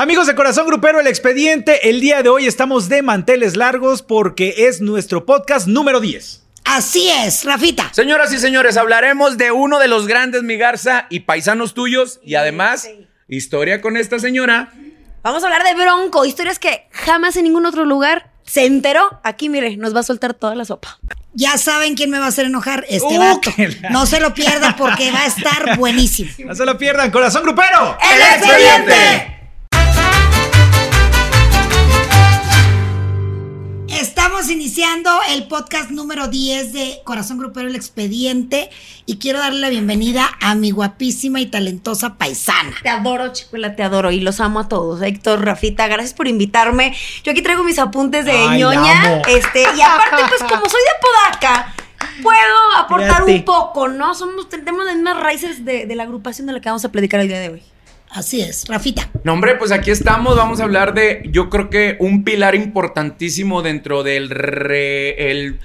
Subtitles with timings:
[0.00, 4.54] Amigos de Corazón Grupero, el expediente, el día de hoy estamos de manteles largos porque
[4.68, 6.44] es nuestro podcast número 10.
[6.64, 7.92] Así es, Rafita.
[7.92, 12.36] Señoras y señores, hablaremos de uno de los grandes, mi Garza, y paisanos tuyos, y
[12.36, 12.88] además,
[13.26, 14.72] historia con esta señora.
[15.24, 19.20] Vamos a hablar de Bronco, historias que jamás en ningún otro lugar se enteró.
[19.24, 21.00] Aquí, mire, nos va a soltar toda la sopa.
[21.34, 23.50] Ya saben quién me va a hacer enojar, este Uh, vato.
[23.56, 26.30] que la- No se lo pierdan porque va a estar buenísimo.
[26.46, 27.98] No se lo pierdan, Corazón Grupero.
[28.00, 29.37] ¡El expediente!
[34.00, 38.70] Estamos iniciando el podcast número 10 de Corazón Grupero El Expediente
[39.06, 42.76] y quiero darle la bienvenida a mi guapísima y talentosa paisana.
[42.80, 45.02] Te adoro, Chicuela, te adoro y los amo a todos.
[45.02, 46.94] Héctor, Rafita, gracias por invitarme.
[47.24, 49.02] Yo aquí traigo mis apuntes de Ay, ñoña.
[49.02, 49.22] amo.
[49.26, 51.74] Este, y aparte, pues como soy de Apodaca,
[52.22, 53.34] puedo aportar Fíjate.
[53.34, 54.14] un poco, ¿no?
[54.14, 57.18] Somos, tenemos las mismas raíces de, de la agrupación de la que vamos a platicar
[57.18, 57.62] el día de hoy.
[58.10, 59.08] Así es, Rafita.
[59.24, 63.62] No, hombre, pues aquí estamos, vamos a hablar de, yo creo que un pilar importantísimo
[63.62, 65.58] dentro del re- el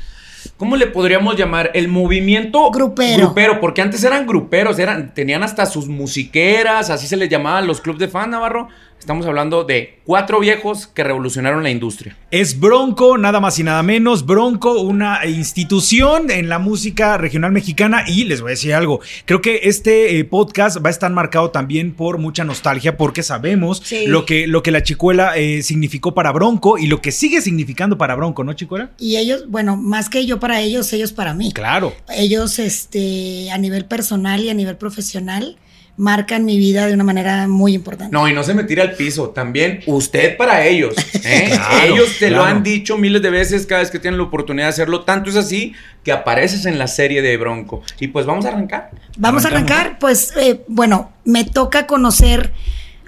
[0.58, 1.72] ¿Cómo le podríamos llamar?
[1.74, 3.18] El movimiento Grupero.
[3.18, 7.80] Grupero, porque antes eran gruperos, eran, tenían hasta sus musiqueras, así se les llamaban los
[7.82, 8.68] clubs de fan, Navarro.
[9.04, 12.16] Estamos hablando de cuatro viejos que revolucionaron la industria.
[12.32, 14.26] Es Bronco, nada más y nada menos.
[14.26, 18.06] Bronco, una institución en la música regional mexicana.
[18.08, 19.02] Y les voy a decir algo.
[19.26, 23.82] Creo que este eh, podcast va a estar marcado también por mucha nostalgia, porque sabemos
[23.84, 24.06] Sí.
[24.08, 27.98] lo, que, lo que la chicuela eh, significó para Bronco y lo que sigue significando
[27.98, 28.92] para Bronco, ¿no, chicuela?
[28.98, 31.52] Y ellos, bueno, más que yo para ellos, ellos para mí.
[31.52, 31.94] Claro.
[32.16, 35.58] Ellos, este, a nivel personal y a nivel profesional,
[35.96, 38.12] marcan mi vida de una manera muy importante.
[38.12, 39.30] No, y no se me tira al piso.
[39.30, 40.96] También usted para ellos.
[41.24, 41.50] ¿eh?
[41.50, 44.68] Claro, ellos te lo han dicho miles de veces cada vez que tienen la oportunidad
[44.68, 45.02] de hacerlo.
[45.02, 47.84] Tanto es así que apareces en la serie de Bronco.
[48.00, 48.92] Y pues vamos a arrancar.
[49.18, 52.52] Vamos a arrancar, pues, eh, bueno, me toca conocer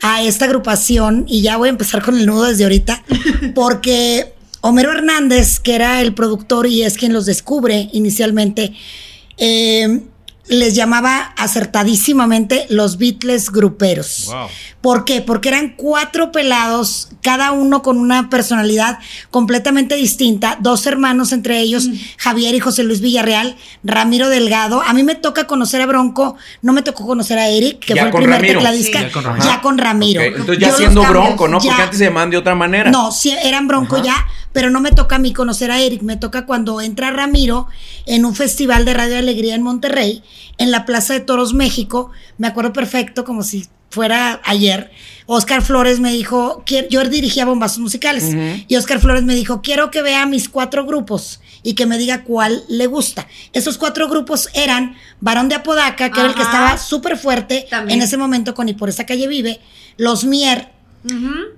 [0.01, 3.03] a esta agrupación y ya voy a empezar con el nudo desde ahorita,
[3.55, 8.73] porque Homero Hernández, que era el productor y es quien los descubre inicialmente,
[9.37, 10.01] eh,
[10.47, 14.25] les llamaba acertadísimamente los Beatles gruperos.
[14.27, 14.47] Wow.
[14.81, 15.21] ¿Por qué?
[15.21, 18.99] Porque eran cuatro pelados, cada uno con una personalidad
[19.31, 24.81] completamente distinta, dos hermanos entre ellos, Javier y José Luis Villarreal, Ramiro Delgado.
[24.81, 28.01] A mí me toca conocer a Bronco, no me tocó conocer a Eric, que Ya
[28.03, 28.59] fue el primer Ramiro.
[28.59, 29.45] tecladista, Sí, ya con Ramiro.
[29.45, 30.21] ya con Ramiro.
[30.21, 31.57] Entonces ya siendo cambios, Bronco, ¿no?
[31.59, 32.91] Porque antes se llamaban de otra manera.
[32.91, 34.05] no, sí, eran Bronco Ajá.
[34.05, 37.67] ya, pero no me toca a mí conocer a Eric, me toca cuando entra Ramiro
[38.05, 40.21] en un festival de Radio Alegría en Monterrey,
[40.57, 42.11] en la Plaza de Toros, México.
[42.37, 44.91] Me acuerdo perfecto, como si fuera ayer.
[45.25, 48.35] Oscar Flores me dijo, yo dirigía bombazos musicales,
[48.67, 52.23] y Oscar Flores me dijo, quiero que vea mis cuatro grupos y que me diga
[52.23, 53.27] cuál le gusta.
[53.53, 57.99] Esos cuatro grupos eran Varón de Apodaca, que era el que estaba súper fuerte También.
[57.99, 59.59] en ese momento con Y por esa calle vive,
[59.97, 60.69] Los Mier,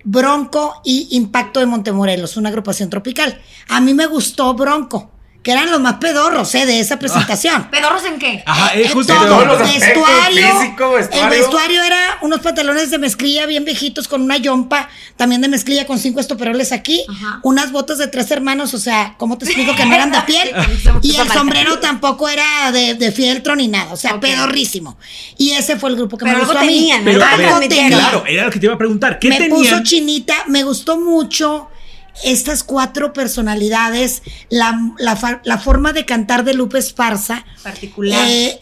[0.04, 3.42] Bronco y Impacto de Montemorelos, una agrupación tropical.
[3.68, 5.12] A mí me gustó Bronco,
[5.48, 7.70] que eran los más pedorros eh, de esa presentación.
[7.72, 8.44] ¿Pedorros en qué?
[8.46, 11.24] Ajá, Eh, es justo todo, todos los aspectos, vestuario, físico, vestuario.
[11.24, 15.88] El vestuario era unos pantalones de mezclilla bien viejitos con una yompa, también de mezclilla
[15.88, 17.40] con cinco estoperoles aquí, Ajá.
[17.44, 20.52] unas botas de tres hermanos, o sea, ¿cómo te explico que no eran de piel?
[21.02, 24.20] Y el sombrero tampoco era de, de fieltro ni nada, o sea, Ok.
[24.24, 24.98] pedorrísimo.
[25.38, 26.68] Y ese fue el grupo que Pero me gustó a mí.
[26.68, 27.92] tenían, Pero, Algo ver, tenían.
[27.92, 29.18] claro, era lo que te iba a preguntar.
[29.18, 29.58] ¿Qué me tenían?
[29.58, 31.70] puso chinita, me gustó mucho
[32.24, 37.46] estas cuatro personalidades, la, la fa- la forma de cantar de Lupe Esparza.
[37.64, 38.28] Particular.
[38.30, 38.60] eh,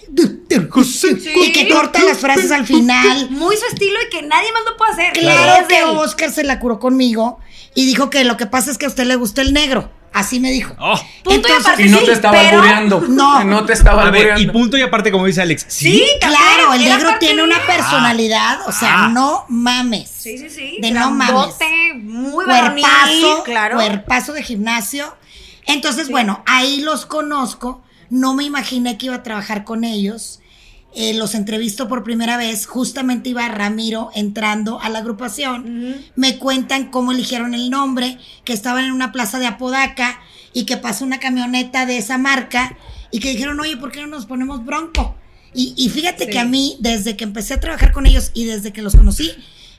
[1.45, 3.29] y que corta las frases al final.
[3.31, 5.13] Muy su estilo y que nadie más lo puede hacer.
[5.13, 5.83] Claro que.
[5.83, 7.39] Oscar se la curó conmigo
[7.73, 9.91] y dijo que lo que pasa es que a usted le gusta el negro.
[10.15, 10.73] Así me dijo.
[10.79, 10.95] Oh.
[10.95, 13.01] Punto y Entonces- aparte Y no sí, te estaba pero- albureando.
[13.09, 13.43] No.
[13.43, 15.65] No te estaba A ver, y punto y aparte, como dice Alex.
[15.67, 16.03] Sí.
[16.21, 19.07] Claro, el negro tiene una personalidad, o sea, Ah.
[19.09, 20.09] no mames.
[20.09, 20.77] Sí, sí, sí.
[20.81, 21.55] De no mames.
[22.01, 23.75] Muy cuerpazo, claro.
[23.75, 25.13] cuerpazo de gimnasio.
[25.67, 27.81] Entonces, bueno, ahí los conozco.
[28.09, 30.39] No me imaginé que iba a trabajar con ellos.
[30.97, 32.65] Eh, los entrevisto por primera vez.
[32.65, 36.05] Justamente iba Ramiro entrando a la agrupación.
[36.15, 40.19] Me cuentan cómo eligieron el nombre, que estaban en una plaza de Apodaca
[40.53, 42.77] y que pasó una camioneta de esa marca
[43.11, 45.15] y que dijeron, oye, ¿por qué no nos ponemos bronco?
[45.53, 46.31] Y, y fíjate Sí.
[46.31, 49.31] que a mí, desde que empecé a trabajar con ellos y desde que los conocí,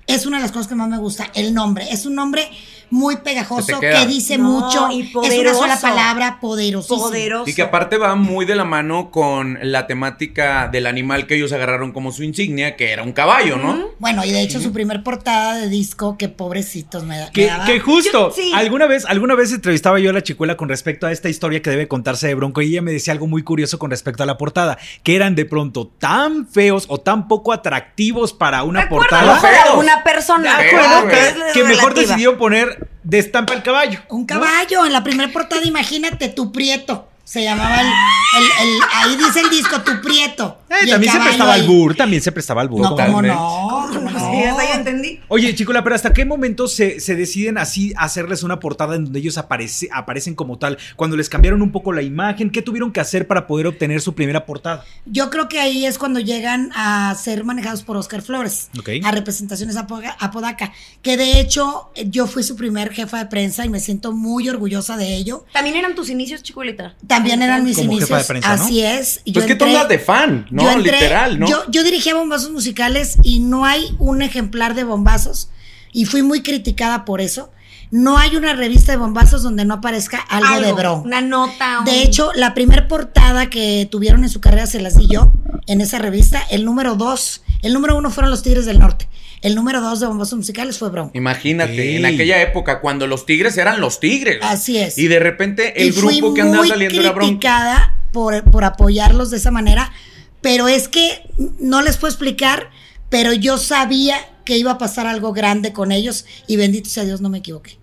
[0.07, 1.87] es una de las cosas que más me gusta, el nombre.
[1.91, 2.49] Es un nombre
[2.91, 5.81] muy pegajoso, que dice No, mucho, y es una sola poderoso.
[5.83, 7.01] palabra, poderosísimo.
[7.01, 7.51] Poderoso.
[7.51, 11.53] Y que aparte va muy de la mano con la temática del animal que ellos
[11.53, 13.89] agarraron como su insignia, que era un caballo, ¿no?
[13.99, 17.47] Bueno, y de hecho su primer portada de disco, que pobrecitos me, da- me Que,
[17.47, 17.65] daba.
[17.67, 18.53] que justo, Yo- sí.
[18.55, 21.71] alguna vez, alguna vez entrevistaba yo a la chicuela con respecto a esta historia que
[21.71, 24.37] debe contarse de Bronco y ella me decía algo muy curioso con respecto a la
[24.39, 29.39] portada, que eran de pronto tan feos o tan poco atractivos para una portada.
[29.41, 29.55] Feos.
[29.71, 30.59] alguna persona.
[30.59, 31.11] De acuerdo, acuerdo,
[31.53, 32.01] que que mejor relativa.
[32.03, 34.01] decidieron poner de estampa el caballo.
[34.09, 34.27] Un ¿no?
[34.27, 37.09] caballo, en la primera portada, imagínate, tu prieto.
[37.27, 40.59] Se llamaba el, el- el- ahí dice el disco, tu prieto.
[40.71, 42.83] Eh, también se prestaba al bur, también se prestaba al bur.
[42.83, 44.31] No, cómo no, cómo no.
[44.33, 45.21] Sí, hasta ya entendí.
[45.27, 49.19] Oye, Chicola, pero ¿hasta qué momento se, se deciden así hacerles una portada en donde
[49.19, 50.79] ellos aparece- aparecen como tal?
[50.95, 54.15] Cuando les cambiaron un poco la imagen, ¿qué tuvieron que hacer para poder obtener su
[54.15, 54.85] primera portada?
[55.05, 58.71] Yo creo que ahí es cuando llegan a ser manejados por Oscar Flores.
[58.79, 58.91] Ok.
[59.03, 60.73] A representaciones Apoga- Apodaca.
[61.03, 64.97] Que de hecho, yo fui su primer jefa de prensa y me siento muy orgullosa
[64.97, 65.45] de ello.
[65.53, 66.95] También eran tus inicios, chicolita.
[67.17, 68.19] También eran mis Como jefa inicios.
[68.21, 68.65] de prensa, ¿no?
[68.65, 69.21] Así es.
[69.25, 70.63] Pues yo que tú de fan, ¿no?
[70.63, 71.47] yo entré- Literal, ¿no?
[71.49, 75.51] Yo, yo dirigía bombazos musicales y no hay un ejemplar de bombazos.
[75.93, 77.51] Y fui muy criticada por eso.
[77.97, 81.07] No hay una revista de bombazos donde no aparezca algo, de Bronco.
[81.07, 81.79] Una nota.
[81.81, 85.33] un- De hecho, la primer portada que tuvieron en su carrera se las di yo
[85.67, 86.43] en esa revista.
[86.51, 89.09] El número dos, el número uno fueron los Tigres del Norte.
[89.41, 91.17] El número dos de bombazos musicales fue Bronco.
[91.17, 94.39] Imagínate, en aquella época, cuando los tigres eran los tigres.
[94.43, 94.99] Así es.
[94.99, 97.27] Y de repente el y grupo que andaba saliendo era Bronco.
[97.29, 99.93] criticada por, por apoyarlos de esa manera,
[100.41, 101.23] pero es que
[101.61, 102.71] no les puedo explicar,
[103.09, 107.21] pero yo sabía que iba a pasar algo grande con ellos y bendito sea Dios,
[107.21, 107.79] no me equivoqué.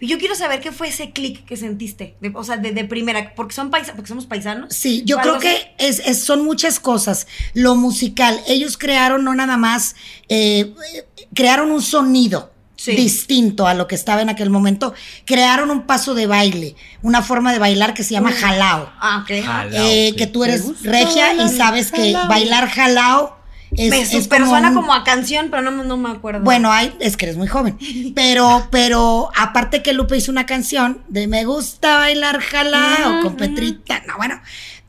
[0.00, 2.16] Y Yo quiero saber qué fue ese clic que sentiste.
[2.20, 3.34] de- o sea, de, de primera.
[3.34, 4.74] Porque son paisa, porque somos paisanos.
[4.74, 7.26] Sí, yo ¿O creo que es, es- son muchas cosas.
[7.54, 9.94] Lo musical, ellos crearon no nada más,
[10.28, 10.74] eh,
[11.34, 12.50] crearon un sonido.
[12.76, 12.96] Sí.
[12.96, 14.92] distinto a lo que estaba en aquel momento,
[15.24, 18.92] crearon un paso de baile, una forma de bailar que se llama jalao.
[19.00, 19.42] Ah, ok.
[19.42, 23.38] Jalao, Eh, que tú eres regia y sabes que bailar jalao
[23.76, 26.40] es, super suena un- como a canción, pero no, no me acuerdo.
[26.40, 27.78] Bueno, hay, es que eres muy joven.
[28.14, 34.02] Pero, pero aparte que Lupe hizo una canción de Me gusta bailar jalao con Petrita.
[34.06, 34.40] No, bueno.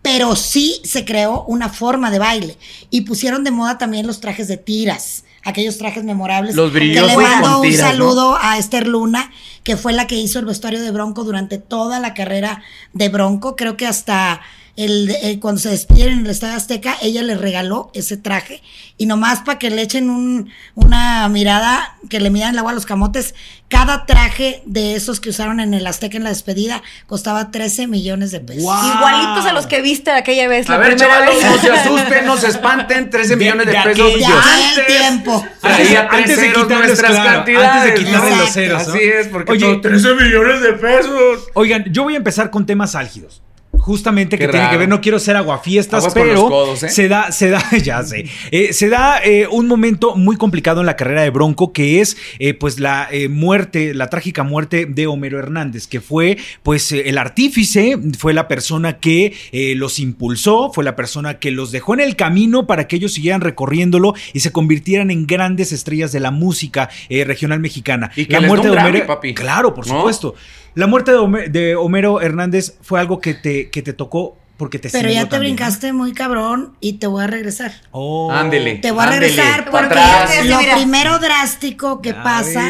[0.02, 2.58] Pero sí se creó una forma de baile.
[2.92, 5.24] Y pusieron de moda también los trajes de tiras.
[5.44, 6.56] Aquellos trajes memorables.
[6.56, 7.88] Los Que brillosos le mando con un tiras, ¿no?
[7.92, 9.32] saludo a Esther Luna,
[9.64, 12.62] que fue la que hizo el vestuario de Bronco durante toda la carrera
[12.94, 13.56] de Bronco.
[13.56, 14.42] Creo que hasta
[14.78, 18.62] el, eh, cuando se despidieron en el Estadio Azteca, ella le regaló ese traje.
[18.98, 22.76] Y nomás para que le echen un- una mirada, que le midan el agua a
[22.76, 23.36] los camotes,
[23.68, 28.32] cada traje de esos que usaron en el Azteca en la despedida costaba 13 millones
[28.32, 28.64] de pesos.
[28.64, 30.70] Igualitos a los que viste aquella vez.
[30.70, 33.10] A la ver, chavalos, no se asusten, no se espanten.
[33.10, 34.20] 13 De- millones de, de pesos.
[34.20, 35.46] Ya Antes el tiempo.
[35.62, 37.70] Traía Antes de quitarles, nuestras claro, cantidades.
[37.70, 38.94] antes de quitarle los ceros, ¿no?
[38.94, 41.48] Así es, porque Oye, todo 13 millones de pesos.
[41.54, 43.42] Oigan, yo voy a empezar con temas álgidos.
[43.86, 46.90] Justamente que tiene que ver, no quiero ser aguafiestas, Aguas pero codos, ¿eh?
[46.90, 50.88] se da, se da, ya sé, Eh, se da eh, un momento muy complicado en
[50.88, 52.18] la carrera de Bronco, que es
[52.60, 57.96] pues la eh, muerte, la trágica muerte de Homero Hernández, que fue pues el artífice,
[58.18, 59.34] fue la persona que
[59.78, 63.42] los impulsó, fue la persona que los dejó en el camino para que ellos siguieran
[63.42, 68.10] recorriéndolo y se convirtieran en grandes estrellas de la música regional mexicana.
[68.16, 69.36] Y que la muerte de Grammy, Homero, papi.
[69.36, 69.98] claro, por ¿No?
[69.98, 70.34] supuesto.
[70.76, 74.80] La muerte de, Home- de Homero Hernández fue algo que te, que te tocó porque
[74.80, 77.74] te Pero ya te también, brincaste muy cabrón y te voy a regresar.
[77.92, 78.32] Oh.
[78.32, 78.76] Ándele.
[78.76, 80.32] Te voy a Ándele, regresar porque atrás.
[80.42, 82.70] Sí, lo primero drástico que pasa,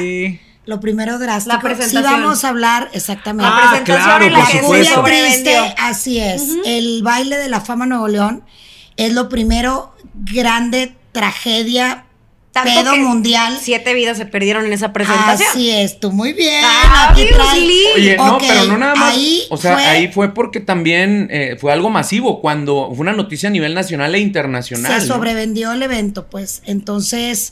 [0.65, 2.03] lo primero drástico, La presentación.
[2.03, 3.43] si vamos a hablar exactamente.
[3.49, 4.79] La Ah, presentación claro, en la por que Muy
[5.11, 6.43] triste, así es.
[6.65, 8.43] El baile de la fama Nuevo León
[8.97, 12.04] es lo primero grande tragedia
[12.55, 13.59] Tanto pedo que mundial.
[13.61, 15.49] Siete vidas se perdieron en esa presentación.
[15.49, 16.63] Así es, tú muy bien.
[16.65, 17.27] Ah, aquí.
[17.95, 19.13] Oye, no, pero no nada más.
[19.13, 23.11] Ahí o sea, fue- ahí fue porque también eh, fue algo masivo, cuando fue una
[23.11, 25.01] noticia a nivel nacional e internacional.
[25.01, 25.15] se ¿no?
[25.15, 26.61] sobrevendió el evento, pues.
[26.65, 27.51] Entonces,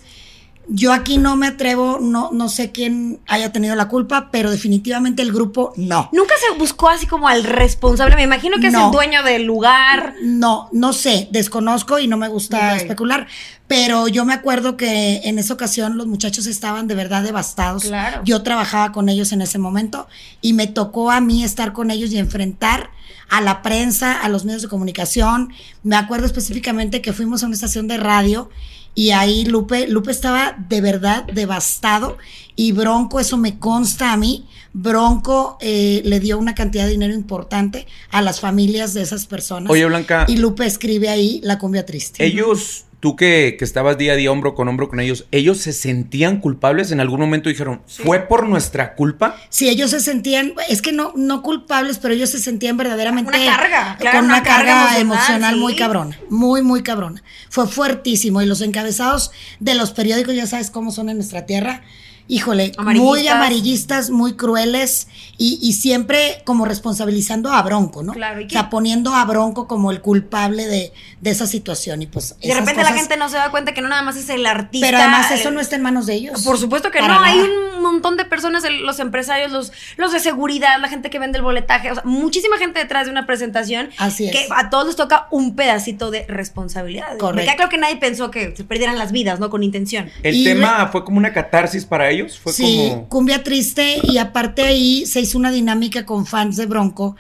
[0.67, 5.22] yo aquí no me atrevo, no, no sé quién haya tenido la culpa, pero definitivamente
[5.22, 6.10] el grupo no.
[6.13, 8.15] Nunca se buscó así como al responsable.
[8.15, 10.15] Me imagino que es el dueño del lugar.
[10.22, 13.27] No, no sé, desconozco y no me gusta especular,
[13.67, 17.84] pero yo me acuerdo que en esa ocasión los muchachos estaban de verdad devastados.
[17.84, 18.22] Claro.
[18.24, 20.08] Yo trabajaba con ellos en ese momento
[20.41, 22.89] y me tocó a mí estar con ellos y enfrentar
[23.29, 25.53] a la prensa, a los medios de comunicación.
[25.82, 28.50] Me acuerdo específicamente que fuimos a una estación de radio
[28.95, 32.17] y ahí Lupe, Lupe estaba de verdad devastado
[32.55, 37.13] y Bronco, eso me consta a mí, Bronco eh, le dio una cantidad de dinero
[37.13, 39.71] importante a las familias de esas personas.
[39.71, 42.23] Oye, Blanca, Y Lupe escribe ahí La cumbia triste.
[42.25, 45.74] ellos tú que, que estabas día a día hombro con hombro con ellos, ¿ellos se
[45.74, 46.89] sentían culpables?
[46.89, 49.36] En algún momento dijeron, ¿fue por nuestra culpa?
[49.50, 53.57] Sí, ellos se sentían, es que no, no culpables, pero ellos se sentían verdaderamente Una
[53.57, 55.60] carga, claro, con una, una carga carga, emocional, emocional, sí.
[55.60, 57.22] muy cabrona, muy, muy cabrona.
[57.50, 61.83] Fue fuertísimo y los encabezados de los periódicos, ya sabes cómo son en nuestra tierra,
[62.27, 64.10] híjole, muy Amarillistas.
[64.10, 68.13] muy crueles y, y siempre como responsabilizando a Bronco, ¿no?
[68.13, 72.08] Claro, ¿y o sea, poniendo a Bronco como el culpable de, de esa situación y
[72.08, 74.30] pues Y de repente la gente no se da cuenta que no nada más es
[74.30, 74.88] el artista.
[74.88, 76.44] Pero además eso el- no está en manos de ellos.
[76.44, 77.50] Por supuesto que no, hay nada.
[77.77, 81.38] un montón de personas, el- los empresarios, los, los de seguridad, la gente que vende
[81.38, 83.89] el boletaje, o sea, muchísima gente detrás de una presentación.
[83.98, 84.32] Así es.
[84.32, 87.12] Que a todos les toca un pedacito de responsabilidad.
[87.13, 87.46] Me Correcto.
[87.46, 89.50] queda claro que nadie pensó que se perdieran las vidas, ¿no?
[89.50, 90.10] Con intención.
[90.24, 92.39] ¿El Y tema fue como una catarsis para ellos?
[92.39, 93.10] Fue sí, como...
[93.10, 97.15] cumbia triste y aparte ahí se hizo una dinámica con fans de Bronco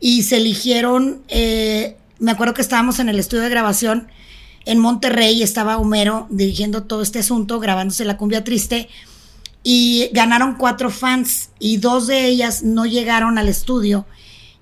[0.00, 4.08] y se eligieron, eh, me acuerdo que estábamos en el estudio de grabación
[4.66, 8.88] en Monterrey, estaba Homero dirigiendo todo este asunto, grabándose la cumbia triste
[9.62, 14.06] y ganaron cuatro fans y dos de ellas no llegaron al estudio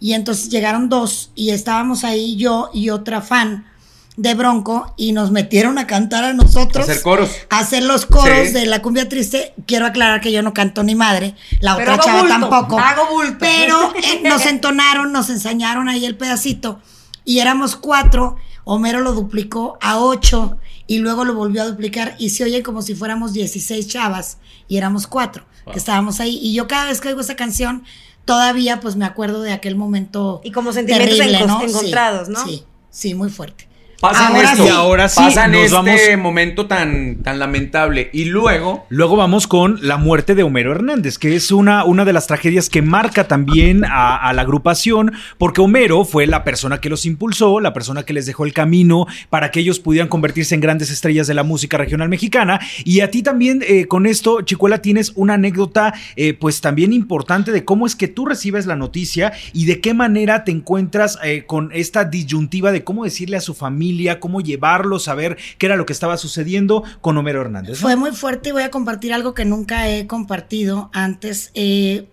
[0.01, 3.67] y entonces llegaron dos y estábamos ahí yo y otra fan
[4.17, 6.89] de Bronco y nos metieron a cantar a nosotros.
[6.89, 7.31] Hacer coros.
[7.49, 8.53] A hacer los coros Sí.
[8.53, 9.55] de la cumbia triste.
[9.67, 12.79] Quiero aclarar que yo no canto ni madre, la Pero otra chava bulto, tampoco.
[12.79, 13.37] hago bulto.
[13.41, 16.81] Pero eh, nos entonaron, nos enseñaron ahí el pedacito
[17.25, 18.37] y éramos cuatro.
[18.65, 22.81] Homero lo duplicó a ocho y luego lo volvió a duplicar y se oye como
[22.83, 24.39] si fuéramos 16 chavas
[24.69, 26.39] y éramos cuatro que estábamos ahí.
[26.41, 27.83] Y yo cada vez que oigo esa canción,
[28.25, 30.41] todavía pues me acuerdo de aquel momento.
[30.45, 32.45] Y como sentimientos encos- encontrados, ¿no?
[32.45, 33.69] Sí, sí, muy fuerte.
[34.03, 34.69] Pasan Ahora esto, sí.
[34.69, 38.11] Y ahora sí, pasan nos este vamos- momento tan, tan lamentable.
[38.13, 42.13] Y luego, Luego vamos con la muerte de Homero Hernández, que es una, una de
[42.13, 46.91] las tragedias que marca también a, a la agrupación, porque Homero fue la persona que
[46.91, 50.61] los impulsó, la persona que les dejó el camino para que ellos pudieran convertirse en
[50.61, 52.59] grandes estrellas de la música regional mexicana.
[52.85, 57.53] Y a ti también eh, con esto, Chicuela, tienes una anécdota eh, pues también importante
[57.53, 61.45] de cómo es que tú recibes la noticia y de qué manera te encuentras eh,
[61.47, 65.77] con esta disyuntiva de cómo decirle a su familia, cómo llevarlos a ver qué era
[65.77, 67.81] lo que estaba sucediendo con Homero Hernández.
[67.81, 67.83] ¿no?
[67.83, 71.51] Fue muy fuerte y voy a compartir algo que nunca he compartido antes.
[71.55, 72.09] Eh,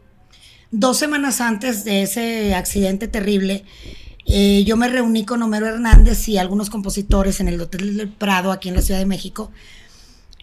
[0.71, 3.65] dos semanas antes de ese accidente terrible,
[4.25, 8.51] eh, yo me reuní con Homero Hernández y algunos compositores en el Hotel del Prado,
[8.51, 9.51] aquí en la Ciudad de México.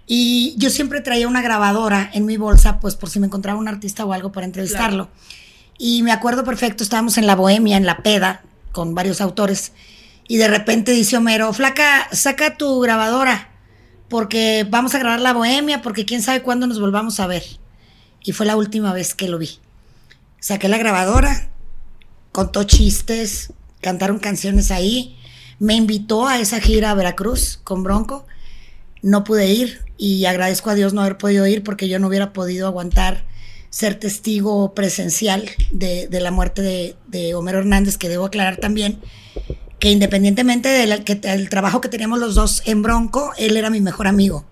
[0.07, 3.69] Y yo siempre traía una grabadora en mi bolsa, pues por si me encontraba un
[3.69, 5.09] artista o algo para entrevistarlo.
[5.79, 9.73] Y me acuerdo perfecto, estábamos en la Bohemia, en la peda, con varios autores.
[10.29, 13.51] Y de repente dice Homero, flaca, saca tu grabadora,
[14.09, 17.45] porque vamos a grabar la Bohemia, porque quién sabe cuándo nos volvamos a ver.
[18.23, 19.59] Y fue la última vez que lo vi.
[20.41, 21.49] Saqué la grabadora,
[22.33, 25.17] contó chistes, cantaron canciones ahí.
[25.61, 28.27] Me invitó a esa gira a Veracruz con Bronco.
[29.03, 32.33] No pude ir y agradezco a Dios no haber podido ir porque yo no hubiera
[32.33, 33.25] podido aguantar
[33.71, 39.01] ser testigo presencial de, la muerte de Homero Hernández, que debo aclarar también
[39.79, 44.07] que independientemente del que- trabajo que teníamos los dos en Bronco, él era mi mejor
[44.07, 44.47] amigo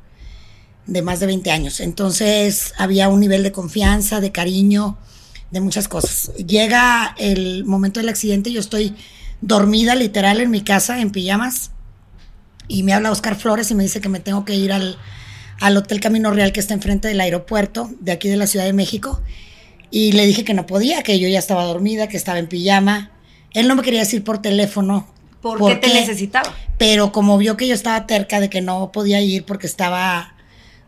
[0.86, 1.80] de más de 20 años.
[1.80, 4.98] Entonces había un nivel de confianza, de cariño,
[5.50, 6.32] de muchas cosas.
[6.46, 8.94] Llega el momento del accidente, yo estoy
[9.40, 11.70] dormida literal en mi casa en pijamas
[12.68, 14.98] y me habla Oscar Flores y me dice que me tengo que ir al,
[15.60, 18.72] al Hotel Camino Real que está enfrente del aeropuerto de aquí de la Ciudad de
[18.74, 19.22] México.
[19.90, 23.10] Y le dije que no podía, que yo ya estaba dormida, que estaba en pijama.
[23.54, 25.08] Él no me quería decir por teléfono.
[25.40, 26.54] ¿Por, por qué te necesitaba?
[26.78, 30.34] pero como vio que yo estaba terca de que no podía ir porque estaba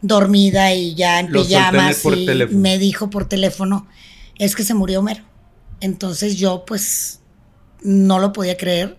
[0.02, 2.58] dormida y ya en pijamas por y teléfono.
[2.58, 3.86] me dijo por teléfono,
[4.38, 5.24] es que se murió Homero.
[5.80, 7.20] Entonces yo pues
[7.82, 8.98] no lo podía creer.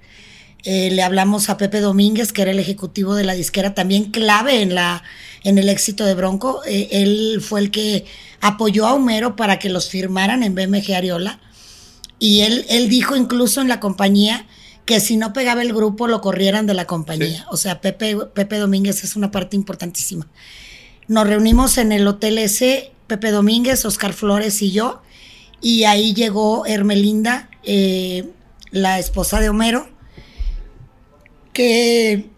[0.63, 4.61] Eh, le hablamos a Pepe Domínguez, que era el ejecutivo de la disquera, también clave
[4.61, 5.03] en, la,
[5.43, 6.61] en el éxito de Bronco.
[6.65, 8.05] Eh, él fue el que
[8.41, 11.39] apoyó a Homero para que los firmaran en BMG Ariola.
[12.19, 14.47] Y él, él dijo incluso en la compañía
[14.87, 17.39] que si no pegaba el grupo lo corrieran de la compañía.
[17.39, 17.43] Sí.
[17.51, 20.27] O sea, Pepe, Pepe Domínguez es una parte importantísima.
[21.07, 25.01] Nos reunimos en el Hotel S, Pepe Domínguez, Oscar Flores y yo,
[25.61, 28.29] y ahí llegó Hermelinda, eh,
[28.71, 29.89] la esposa de Homero,
[31.51, 32.29] que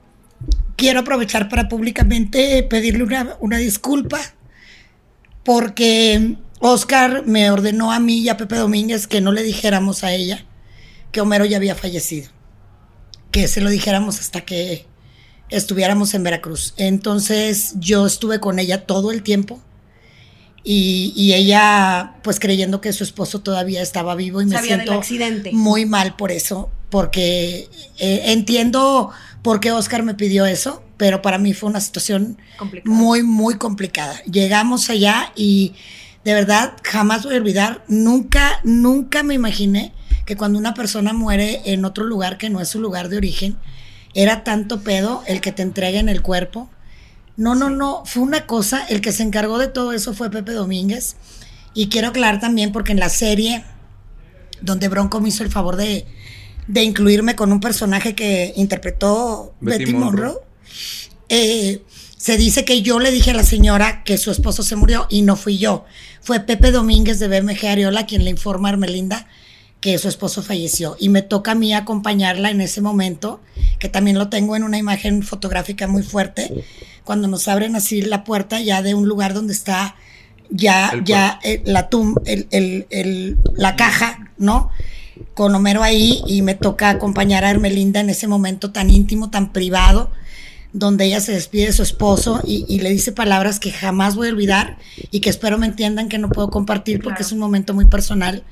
[0.75, 4.19] quiero aprovechar para públicamente pedirle una, una disculpa,
[5.43, 10.13] porque Oscar me ordenó a mí y a Pepe Domínguez que no le dijéramos a
[10.13, 10.45] ella
[11.11, 12.29] que Homero ya había fallecido,
[13.31, 14.85] que se lo dijéramos hasta que
[15.49, 16.73] estuviéramos en Veracruz.
[16.77, 19.59] Entonces yo estuve con ella todo el tiempo
[20.63, 24.93] y, y ella pues creyendo que su esposo todavía estaba vivo y me Sabía siento
[24.93, 25.51] accidente.
[25.53, 29.11] muy mal por eso, porque eh, entiendo
[29.41, 32.37] por qué Oscar me pidió eso, pero para mí fue una situación
[32.83, 34.21] muy, muy complicada.
[34.25, 35.73] Llegamos allá y
[36.23, 39.93] de verdad jamás voy a olvidar, nunca, nunca me imaginé
[40.25, 43.57] que cuando una persona muere en otro lugar que no es su lugar de origen,
[44.13, 46.69] era tanto pedo el que te entreguen el cuerpo.
[47.38, 50.51] No, no, no, fue una cosa, el que se encargó de todo eso fue Pepe
[50.51, 51.15] Domínguez.
[51.73, 53.63] Y quiero aclarar también porque en la serie
[54.61, 56.05] donde Bronco me hizo el favor de,
[56.67, 60.25] de incluirme con un personaje que interpretó Betty Betty, Monroe.
[60.25, 60.43] Monroe,
[61.29, 61.81] eh,
[62.19, 65.21] se dice que yo le dije a la señora que su esposo se murió y
[65.21, 65.85] no fui yo.
[66.21, 69.25] Fue Pepe Domínguez de BMG Ariola quien le informa a Hermelinda
[69.79, 70.97] que su esposo falleció.
[70.99, 73.39] Y me toca a mí acompañarla en ese momento,
[73.79, 76.65] que también lo tengo en una imagen fotográfica muy fuerte,
[77.05, 79.95] cuando nos abren así la puerta ya de un lugar donde está
[80.49, 84.69] ya, El ya eh, la tum, el- el- la caja, ¿no?
[85.33, 89.53] Con Homero ahí y me toca acompañar a Hermelinda en ese momento tan íntimo, tan
[89.53, 90.11] privado,
[90.71, 94.27] donde ella se despide de su esposo y, y le dice palabras que jamás voy
[94.27, 94.77] a olvidar
[95.11, 97.25] y que espero me entiendan que no puedo compartir porque Claro.
[97.25, 98.43] es un momento muy personal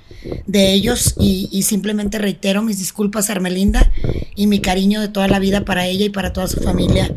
[0.47, 3.91] de ellos y, y simplemente reitero mis disculpas a Hermelinda
[4.35, 7.15] y mi cariño de toda la vida para ella y para toda su familia,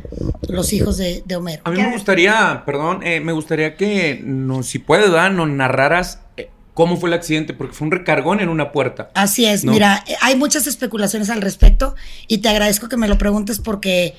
[0.48, 1.62] los hijos de, de Homero.
[1.64, 5.30] A mí me gustaría, perdón, eh, me gustaría que, nos, si puedes, ¿verdad?
[5.30, 9.10] nos narraras eh, cómo fue el accidente, porque fue un recargón en una puerta.
[9.14, 9.72] Así es, No.
[9.72, 11.94] mira, eh, hay muchas especulaciones al respecto
[12.28, 14.14] y te agradezco que me lo preguntes porque,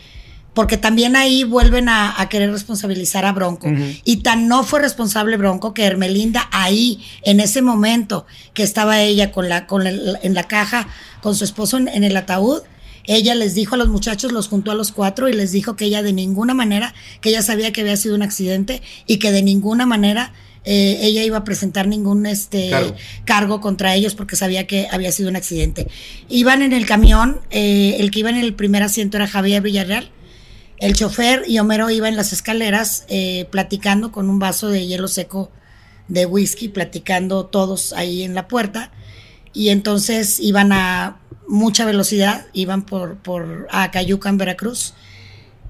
[0.54, 3.68] porque también ahí vuelven a, a querer responsabilizar a Bronco.
[4.04, 9.32] Y tan no fue responsable Bronco que Hermelinda ahí, en ese momento que estaba ella
[9.32, 10.88] con la, con el- en la caja,
[11.22, 12.62] con su esposo en, en el ataúd,
[13.06, 15.86] ella les dijo a los muchachos, los juntó a los cuatro y les dijo que
[15.86, 19.42] ella de ninguna manera, que ella sabía que había sido un accidente y que de
[19.44, 20.34] ninguna manera
[20.66, 22.96] eh, ella iba a presentar ningún este Cargo.
[23.26, 25.88] cargo contra ellos porque sabía que había sido un accidente.
[26.30, 30.12] Iban en el camión, eh, el que iba en el primer asiento era Javier Villarreal.
[30.82, 35.08] El chofer y Homero iba en las escaleras eh, platicando con un vaso de hielo
[35.08, 35.52] seco
[36.08, 38.92] de whisky, platicando todos ahí en la puerta.
[39.54, 44.96] Y entonces iban a mucha velocidad, iban por, por Acayuca en Veracruz.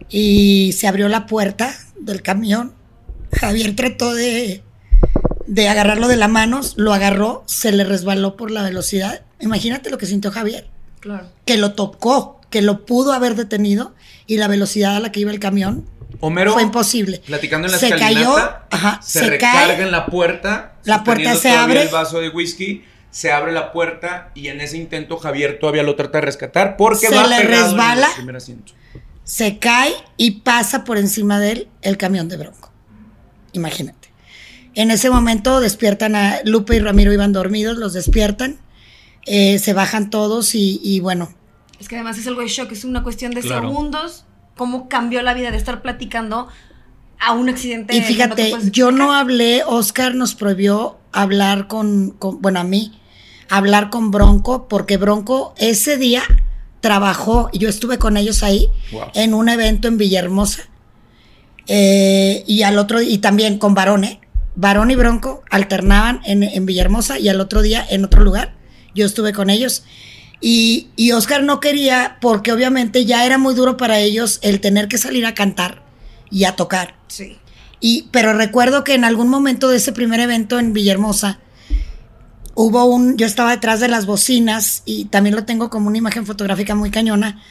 [0.10, 2.74] Y se abrió la puerta del camión.
[3.34, 4.64] Javier trató de,
[5.46, 9.24] de agarrarlo de la mano, lo agarró, se le resbaló por la velocidad.
[9.42, 10.70] Imagínate lo que sintió Javier
[11.02, 11.28] Claro.
[11.44, 13.94] que lo tocó, que lo pudo haber detenido
[14.28, 15.86] y la velocidad a la que iba el camión
[16.20, 17.22] Homero, fue imposible.
[17.26, 18.38] platicando en la se escalinata, cayó,
[18.70, 20.74] ajá, se, se, recarga cae, en la puerta.
[20.84, 21.82] La puerta se abre.
[21.84, 25.96] el vaso de whisky, se abre la puerta y en ese intento Javier todavía lo
[25.96, 28.08] trata de rescatar porque Se va le en el resbala.
[28.16, 28.74] primer asiento.
[29.24, 32.72] se cae y pasa por encima de él el camión de Bronco.
[33.54, 34.10] Imagínate.
[34.76, 38.60] En ese momento despiertan a Lupe y Ramiro iban dormidos, los despiertan,
[39.26, 41.34] eh, se bajan todos y, y bueno,
[41.82, 43.68] Es que además es algo de shock, es una cuestión de Claro.
[43.70, 44.26] segundos.
[44.56, 46.48] Cómo cambió la vida de estar platicando
[47.20, 47.96] a un accidente.
[47.96, 53.00] Y no fíjate, yo no hablé, Oscar nos prohibió hablar con, con- bueno, a mí,
[53.50, 56.22] hablar con Bronco, porque Bronco ese día
[56.82, 59.02] trabajó, y yo estuve con ellos ahí, Wow.
[59.16, 60.64] en un evento en Villahermosa,
[61.68, 64.20] eh, y al otro, y también con Varón, ¿eh?
[64.56, 68.54] Varón y Bronco alternaban en, en Villahermosa y al otro día en otro lugar,
[68.94, 69.84] yo estuve con ellos.
[70.42, 74.88] Y, y Oscar no quería, porque obviamente ya era muy duro para ellos el tener
[74.88, 75.84] que salir a cantar
[76.32, 76.96] y a tocar.
[77.08, 77.38] Sí.
[77.80, 81.40] Y, pero recuerdo que en algún momento de ese primer evento en Villahermosa,
[82.54, 86.26] hubo un, yo estaba detrás de las bocinas y también lo tengo como una imagen
[86.26, 87.42] fotográfica muy cañona.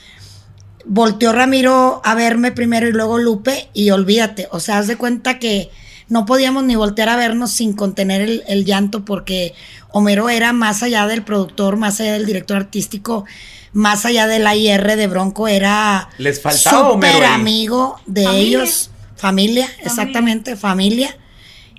[0.84, 5.38] Volteó Ramiro a verme primero y luego Lupe y olvídate, o sea, haz de cuenta
[5.38, 5.70] que
[6.10, 9.54] no podíamos ni voltear a vernos sin contener el, el llanto porque
[9.92, 13.24] Homero era más allá del productor, más allá del director artístico,
[13.72, 18.46] más allá del AIR de Bronco, era Les faltaba Homero amigo de Familia.
[18.46, 21.16] ellos, familia, exactamente, familia.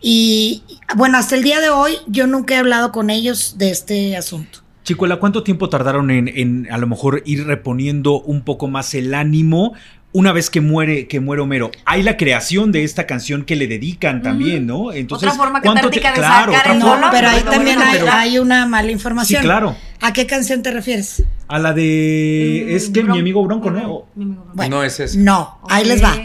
[0.01, 0.63] Y
[0.95, 4.59] bueno, hasta el día de hoy yo nunca he hablado con ellos de este asunto.
[4.83, 9.13] Chicuela, ¿cuánto tiempo tardaron en, en a lo mejor ir reponiendo un poco más el
[9.13, 9.73] ánimo
[10.13, 11.71] una vez que muere, que muere Homero?
[11.85, 14.91] Hay la creación de esta canción que le dedican también, ¿no?
[14.91, 17.75] Entonces, Otra forma ¿cuánto catártica de claro, sacar el No, forma, dolor, pero ahí también
[17.77, 19.41] bueno, hay, pero hay una mala información.
[19.41, 19.75] Sí, claro.
[20.01, 21.23] ¿A qué canción te refieres?
[21.47, 24.05] a la de Mm, es que mi amigo Bronco, ¿no?
[24.15, 24.51] Mi amigo Bronco.
[24.53, 25.17] Bueno, No es ese.
[25.17, 26.17] No, ahí les va.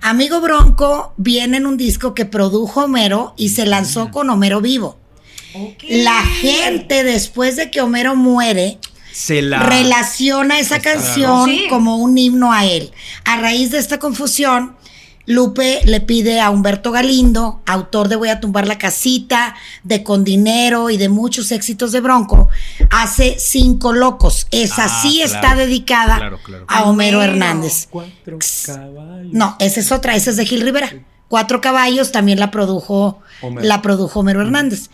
[0.00, 4.98] Amigo Bronco viene en un disco que produjo Homero y se lanzó con Homero vivo.
[5.88, 8.78] La gente, después de que Homero muere,
[9.12, 11.68] Se la relaciona esa Pues, canción claro.
[11.68, 12.92] Como un himno a él.
[13.24, 14.76] A raíz de esta confusión,
[15.24, 20.24] Lupe le pide a Humberto Galindo, autor de Voy a tumbar la casita, de Con
[20.24, 22.48] Dinero y de muchos éxitos de Bronco,
[22.90, 24.48] hace Cinco Locos.
[24.50, 25.34] Esa Ah, sí claro.
[25.34, 26.64] está dedicada Claro, claro.
[26.66, 27.32] a Homero Homero.
[27.32, 27.86] Hernández.
[27.88, 29.32] Cuatro caballos.
[29.32, 30.92] No, esa es otra, esa es de Gil Rivera.
[31.28, 33.66] Cuatro caballos también la produjo Homero.
[33.66, 34.90] la produjo Homero Hernández.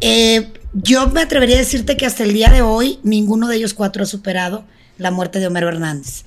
[0.00, 3.74] Eh, yo me atrevería a decirte que hasta el día de hoy ninguno de ellos
[3.74, 4.64] cuatro ha superado
[4.98, 6.24] la muerte de Homero Hernández.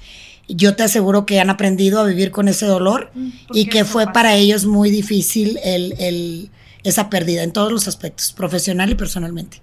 [0.47, 4.11] Yo te aseguro que han aprendido a vivir con ese dolor Mm, y que fue
[4.11, 6.49] para ellos muy difícil el, el-
[6.83, 9.61] esa pérdida en todos los aspectos, profesional y personalmente.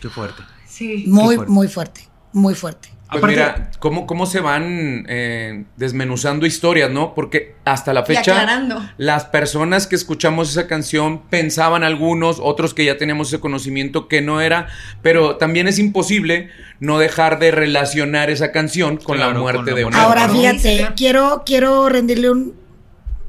[0.00, 0.42] Qué fuerte.
[0.68, 1.04] Sí.
[1.06, 1.52] Muy, fuerte.
[1.52, 2.88] muy fuerte, muy fuerte.
[3.10, 7.14] Pues Aparte- mira, ¿cómo, cómo se van eh, desmenuzando historias, ¿no?
[7.14, 8.86] Porque hasta la fecha, aclarando.
[8.98, 14.20] las personas que escuchamos esa canción pensaban algunos, otros que ya teníamos ese conocimiento que
[14.20, 14.68] no era,
[15.00, 19.84] pero también es imposible no dejar de relacionar esa canción con Claro, la muerte de.
[19.84, 20.02] Homero.
[20.02, 22.54] Ahora fíjate, quiero, quiero rendirle un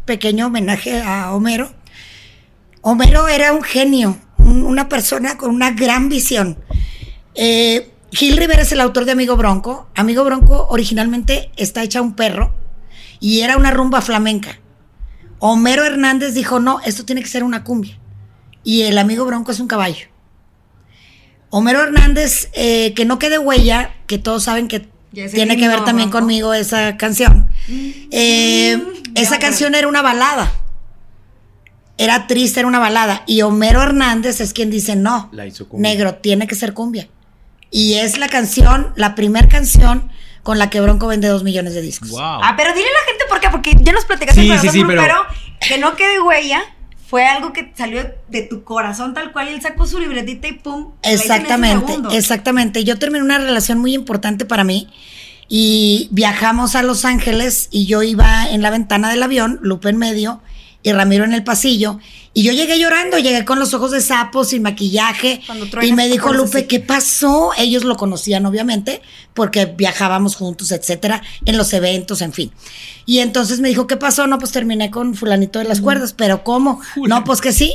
[0.04, 1.72] pequeño homenaje a Homero.
[2.82, 6.58] Homero era un genio, un- una persona con una gran visión.
[7.36, 9.88] Eh, Gil Rivera es el autor de Amigo Bronco.
[9.96, 12.54] Amigo Bronco originalmente está hecha un perro
[13.20, 14.60] y era una rumba flamenca.
[15.40, 17.98] Homero Hernández dijo, no, esto tiene que ser una cumbia.
[18.64, 20.08] Y el Amigo Bronco es un caballo.
[21.50, 26.10] Homero Hernández, eh, que no quede huella, que todos saben que tiene que ver también
[26.10, 26.26] Bronco.
[26.26, 27.50] conmigo esa canción.
[28.12, 28.78] Eh,
[29.16, 30.52] esa ya, canción era una balada.
[31.98, 33.24] Era triste, era una balada.
[33.28, 35.90] Y Homero Hernández es quien dice, no, La hizo cumbia.
[35.92, 37.08] negro, tiene que ser cumbia.
[37.72, 40.10] Y es la canción, la primera canción
[40.44, 42.10] con la que Bronco vende dos millones de discos.
[42.12, 42.20] Wow.
[42.22, 44.84] Ah, pero dile a la gente por qué, porque ya nos platicaste Sí, con sí,
[44.88, 45.16] pero- pero
[45.62, 46.62] que no quede huella.
[47.08, 50.54] Fue algo que salió de tu corazón tal cual y él sacó su libretita y
[50.54, 50.92] pum.
[51.02, 52.84] Exactamente, exactamente.
[52.84, 54.88] Yo terminé una relación muy importante para mí
[55.48, 59.98] y viajamos a Los Ángeles y yo iba en la ventana del avión, Lupe en
[59.98, 60.42] medio
[60.84, 62.00] y Ramiro en el pasillo.
[62.34, 65.42] Y yo llegué llorando, llegué con los ojos de sapo, sin maquillaje.
[65.46, 66.68] Cuando Y me dijo Lupe, así.
[66.68, 67.52] ¿qué pasó?
[67.58, 69.02] Ellos lo conocían, obviamente,
[69.34, 72.52] porque viajábamos juntos, etcétera, en los eventos, en fin.
[73.06, 74.28] Y entonces me dijo, ¿qué pasó?
[74.28, 76.82] No, pues terminé con fulanito de las cuerdas, pero ¿cómo?
[77.08, 77.74] No, pues que sí.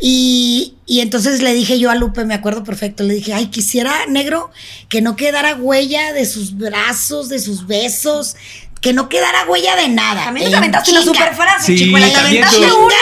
[0.00, 4.06] Y, y entonces le dije yo a Lupe, me acuerdo perfecto, le dije, ay, quisiera,
[4.08, 4.50] negro,
[4.88, 8.36] que no quedara huella de sus brazos, de sus besos,
[8.80, 10.24] que no quedara huella de nada.
[10.24, 11.84] También te En aventaste una super frase, Sí.
[11.84, 12.94] Te también aventaste una.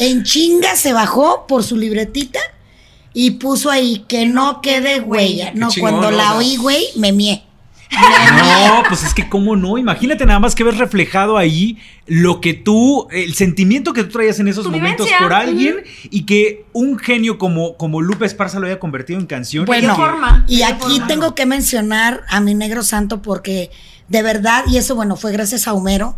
[0.00, 2.40] En chinga se bajó por su libretita
[3.12, 5.52] y puso ahí que no quede huella.
[5.54, 6.16] No, chingón, cuando ¿no?
[6.16, 7.44] la oí, güey, me mié.
[7.90, 9.76] No, pues es que cómo no.
[9.76, 14.38] Imagínate nada más que ves reflejado ahí lo que tú, el sentimiento que tú traías
[14.40, 18.66] en esos momentos vivencia, por alguien y que un genio como, como Lupe Esparza lo
[18.66, 19.66] haya convertido en canción.
[19.66, 20.44] Bueno, forma.
[20.48, 21.06] y aquí forma.
[21.08, 23.70] tengo que mencionar a mi negro santo porque
[24.08, 26.16] de verdad, y eso bueno, fue gracias a Homero.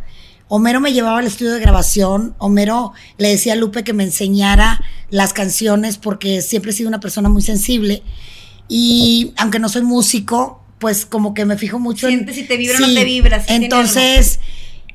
[0.55, 4.83] Homero me llevaba al estudio de grabación, Homero le decía a Lupe que me enseñara
[5.09, 8.03] las canciones porque siempre he sido una persona muy sensible
[8.69, 12.43] y aunque no soy músico, pues como que me fijo mucho Sientes en...
[12.43, 14.41] si te vibra o no te vibra, si Entonces,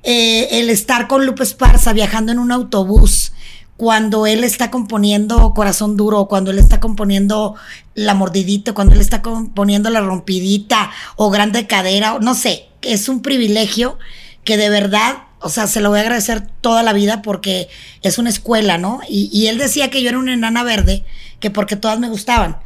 [0.03, 3.33] eh, el estar con Lupe Esparza viajando en un autobús,
[3.77, 7.55] cuando él está componiendo Corazón Duro, cuando él está componiendo
[7.95, 13.23] La Mordidita, cuando él está componiendo La Rompidita o Grande Cadera, no sé, es un
[13.23, 13.97] privilegio
[14.43, 17.69] que de verdad, o sea, se lo voy a agradecer toda la vida porque
[18.01, 18.99] es una escuela, ¿no?
[19.09, 21.03] Y, y él decía que yo era una enana verde,
[21.39, 22.57] que porque todas me gustaban.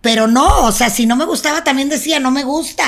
[0.00, 2.84] Pero no, o sea, si no me gustaba también decía, no me gusta.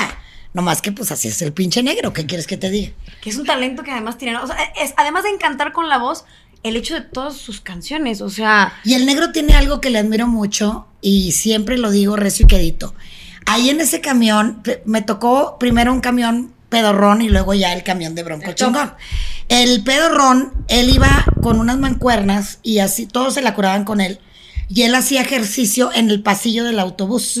[0.53, 2.91] Nomás que pues así es el pinche negro, ¿qué quieres que te diga?
[3.21, 4.37] Que es un talento que además tiene.
[4.37, 6.25] O sea, es, además de encantar con la voz,
[6.63, 8.21] el hecho de todas sus canciones.
[8.21, 12.15] O sea, Y el negro tiene algo que le admiro mucho y siempre lo digo
[12.15, 12.93] recio y quedito.
[13.45, 18.15] Ahí en ese camión, me tocó primero un camión pedorrón y luego ya el camión
[18.15, 18.67] de bronco El top.
[18.67, 18.93] chingón.
[19.49, 24.19] El pedorrón, él iba con unas mancuernas y así todos se la curaban con él.
[24.69, 27.39] Y él hacía ejercicio en el pasillo del autobús.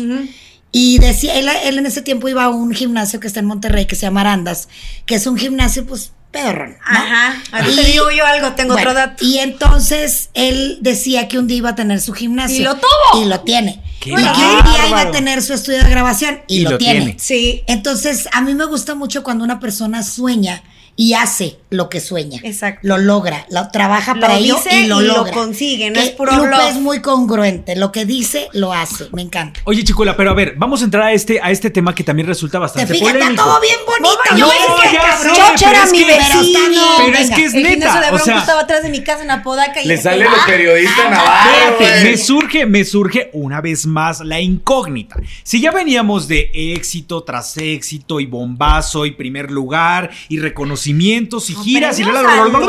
[0.73, 3.85] Y decía, él, él en ese tiempo iba a un gimnasio que está en Monterrey
[3.85, 4.67] que se llama Arandas,
[5.05, 6.71] que es un gimnasio pues pedorrón.
[6.71, 6.97] ¿no?
[6.97, 7.41] ajá.
[7.51, 9.25] Ahorita digo yo algo, tengo bueno, otro dato.
[9.25, 12.57] Y entonces él decía que un día iba a tener su gimnasio.
[12.57, 13.21] Y lo tuvo.
[13.23, 13.81] Y lo tiene.
[14.01, 14.63] ¡Qué y que un bárbaro!
[14.73, 16.39] día iba a tener su estudio de grabación.
[16.47, 16.99] Y, Y lo, lo tiene.
[17.01, 17.15] tiene.
[17.19, 17.63] Sí.
[17.67, 20.63] Entonces, a mí me gusta mucho cuando una persona sueña
[20.95, 22.39] y hace lo que sueña.
[22.43, 22.79] Exacto.
[22.87, 25.33] Lo logra, lo trabaja Lo para ello dice y lo y lo logra.
[25.33, 27.75] consigue, no Que es puro Lupe es muy congruente.
[27.75, 29.05] Lo que dice, lo hace.
[29.13, 29.59] Me encanta.
[29.63, 32.27] Oye, Chicuela, pero a ver, vamos a entrar a este, a este tema que también
[32.27, 33.43] resulta Te bastante fijas, está polémico.
[33.43, 34.19] todo bien bonito.
[34.31, 35.57] No, yo no, que ya cabrón.
[35.57, 36.59] sé, era es mi que- pero está vecino.
[36.69, 37.35] bien, Pero es venga.
[37.35, 39.87] que es el neta, de o sea- estaba atrás de mi casa en Apodaca y
[39.87, 40.31] Le sale ¡Ah!
[40.37, 45.15] lo periodista ah, Navarro, me surge, me surge una vez más la incógnita.
[45.43, 50.37] Si ya veníamos de éxito tras éxito y bombazo y primer lugar y
[50.85, 52.65] reconocimientos y giras y le premios a a lo, lo-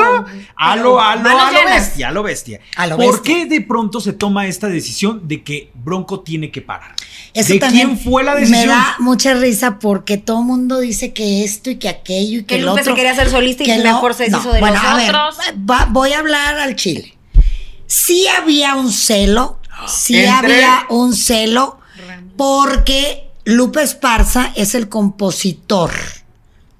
[0.56, 2.60] a lo, a lo, a lo bestia, a lo bestia.
[2.76, 3.34] A lo ¿Por bestia.
[3.34, 6.94] qué de pronto se toma esta decisión de que Bronco tiene que parar?
[7.34, 8.60] Eso ¿De quién fue la decisión?
[8.62, 12.42] Me da mucha risa porque todo el mundo dice que esto y que aquello y
[12.42, 12.92] que, Que el Lupe otro.
[12.92, 15.36] se quería hacer solista y que mejor se deshizo de bueno, los a ver, otros.
[15.68, 17.16] va- voy a hablar al chile.
[17.86, 20.32] Sí había un celo, sí Entre-
[20.64, 21.78] había un celo,
[22.36, 25.90] porque Lupe Esparza es el compositor,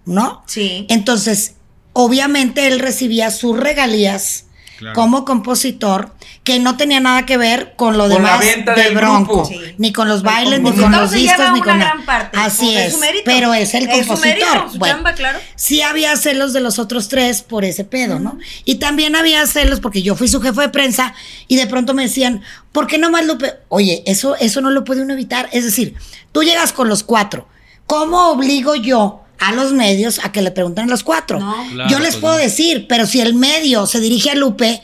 [0.05, 0.43] ¿no?
[0.47, 0.87] Sí.
[0.89, 1.55] Entonces,
[1.93, 4.47] obviamente él recibía sus regalías
[4.79, 4.97] Claro.
[4.97, 6.13] como compositor,
[6.43, 9.45] que no tenía nada que ver con lo Con la demás venta de del Bronco,
[9.45, 9.49] grupo.
[9.49, 9.61] Sí.
[9.79, 11.95] ni con los bailes, ni con los discos, ni con nada.
[12.05, 13.23] parte, Así es es, su mérito.
[13.25, 14.27] pero es el Es su compositor.
[14.51, 15.39] mérito, su chamba, claro.
[15.55, 18.39] Sí había celos de los otros tres por ese pedo, ¿no?
[18.65, 21.15] Y también había celos porque yo fui su jefe de prensa
[21.47, 23.55] y de pronto me decían, ¿por qué no más Lupe?
[23.69, 25.49] Oye, eso, eso no lo puede uno evitar.
[25.53, 25.95] Es decir,
[26.33, 27.47] tú llegas con los cuatro.
[27.87, 31.41] ¿Cómo obligo yo a los medios a que le pregunten a los cuatro?
[31.41, 31.67] No.
[31.73, 32.41] Claro, yo les pues puedo no.
[32.43, 34.83] decir, pero si el medio se dirige a Lupe,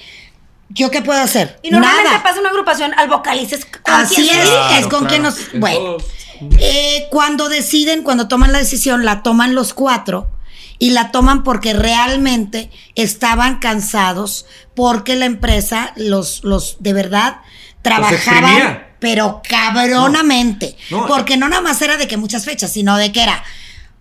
[0.68, 1.58] ¿yo qué puedo hacer?
[1.62, 2.22] Y normalmente Nada.
[2.22, 3.56] pasa una agrupación al vocalista.
[3.56, 5.36] es con Así quien es, se Claro, es con quien claro.
[5.36, 5.54] nos...
[5.54, 5.96] En Bueno,
[6.58, 10.28] eh, cuando deciden, cuando toman la decisión, la toman los cuatro
[10.78, 17.38] y la toman porque realmente estaban cansados porque la empresa los, los de verdad
[17.82, 20.76] trabajaban, pero cabronamente.
[20.90, 21.06] No, no.
[21.06, 23.42] Porque no nada más era de que muchas fechas, sino de que era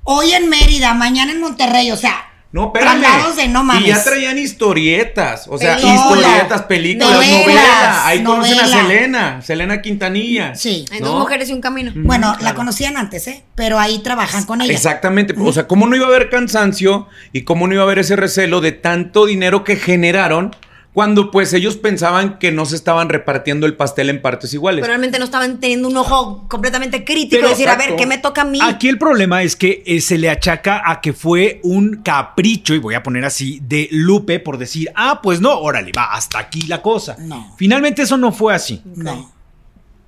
[0.10, 3.02] hoy en Mérida, mañana en Monterrey, o sea, No, espérame.
[3.36, 3.84] de no mames.
[3.84, 5.48] Y ya traían historietas.
[5.50, 7.98] O sea, Película, historietas, películas, novelas, novelas.
[8.06, 8.68] Ahí conocen a.
[8.68, 10.56] Selena, Selena Quintanilla.
[10.56, 10.86] Sí.
[10.92, 11.08] Hay ¿No?
[11.10, 11.92] dos mujeres y un camino.
[11.94, 13.44] Bueno, la conocían antes, ¿eh?
[13.54, 14.72] Pero ahí trabajan con ella.
[14.74, 15.36] Exactamente.
[15.38, 18.16] O sea, ¿cómo no iba a haber cansancio y cómo no iba a haber ese
[18.16, 20.56] recelo de tanto dinero que generaron
[20.98, 24.82] cuando pues ellos pensaban que no se estaban repartiendo el pastel en partes iguales?
[24.82, 28.08] Pero realmente no estaban teniendo un ojo completamente crítico Pero, y decir, a ver, ¿qué
[28.08, 28.58] me toca a mí?
[28.64, 32.80] Aquí el problema es que eh, se le achaca a que fue un capricho, y
[32.80, 36.64] voy a poner así, de Lupe por decir, ah, pues no, órale, va, hasta aquí
[36.64, 37.16] la cosa.
[37.20, 37.54] No.
[37.60, 38.82] Finalmente eso no fue así.
[38.96, 39.32] No,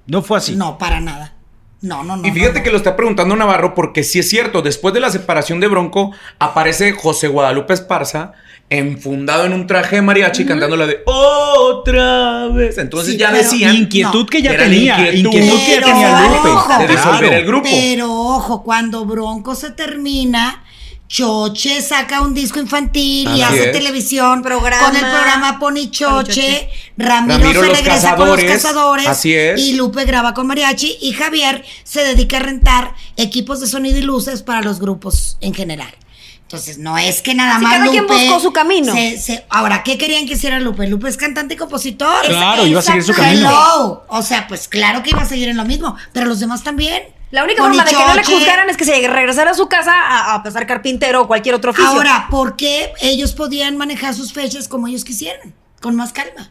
[0.07, 0.55] No fue así.
[0.55, 1.35] no, para nada.
[1.81, 2.27] No, no, no.
[2.27, 2.63] Y fíjate no, no.
[2.63, 6.15] que lo está preguntando Navarro porque sí es cierto, después de la separación de Bronco
[6.39, 8.33] aparece José Guadalupe Esparza
[8.69, 12.77] enfundado en un traje de mariachi cantando la de otra vez.
[12.77, 15.29] Entonces Sí, ya decían Inquietud que ya tenía, inquietud.
[15.39, 16.49] inquietud que ya tenía Lupe.
[16.49, 17.35] ojo, de disolver Claro.
[17.37, 17.67] el grupo.
[17.71, 20.63] Pero ojo, cuando Bronco se termina,
[21.07, 23.71] Choche saca un disco infantil y hace es.
[23.71, 24.85] televisión Programa.
[24.85, 26.69] con el programa Pony Choche.
[26.97, 28.51] Ramiro, Ramiro se Los regresa con los Cazadores.
[28.63, 29.07] cazadores.
[29.07, 29.59] Así es.
[29.59, 30.99] Y Lupe graba con Mariachi.
[31.01, 35.55] Y Javier se dedica a rentar equipos de sonido y luces para los grupos en
[35.55, 35.89] general.
[36.49, 38.91] Entonces, no es que nada Sí, más cada quien Lupe buscó su camino.
[38.91, 40.87] se- se- ahora, ¿qué querían que hiciera Lupe?
[40.87, 42.25] Lupe es cantante y compositor.
[42.25, 43.47] Claro, iba a seguir su camino.
[43.47, 44.03] Hello.
[44.07, 47.03] O sea, pues claro que iba a seguir en lo mismo, pero los demás también.
[47.29, 49.67] La única Con forma de que no le juzgaran es que se regresara a su
[49.69, 51.87] casa a, a pasar carpintero o cualquier otro oficio.
[51.87, 55.53] Ahora, ¿por qué ellos podían manejar sus fechas como ellos quisieran?
[55.79, 56.49] Con más calma.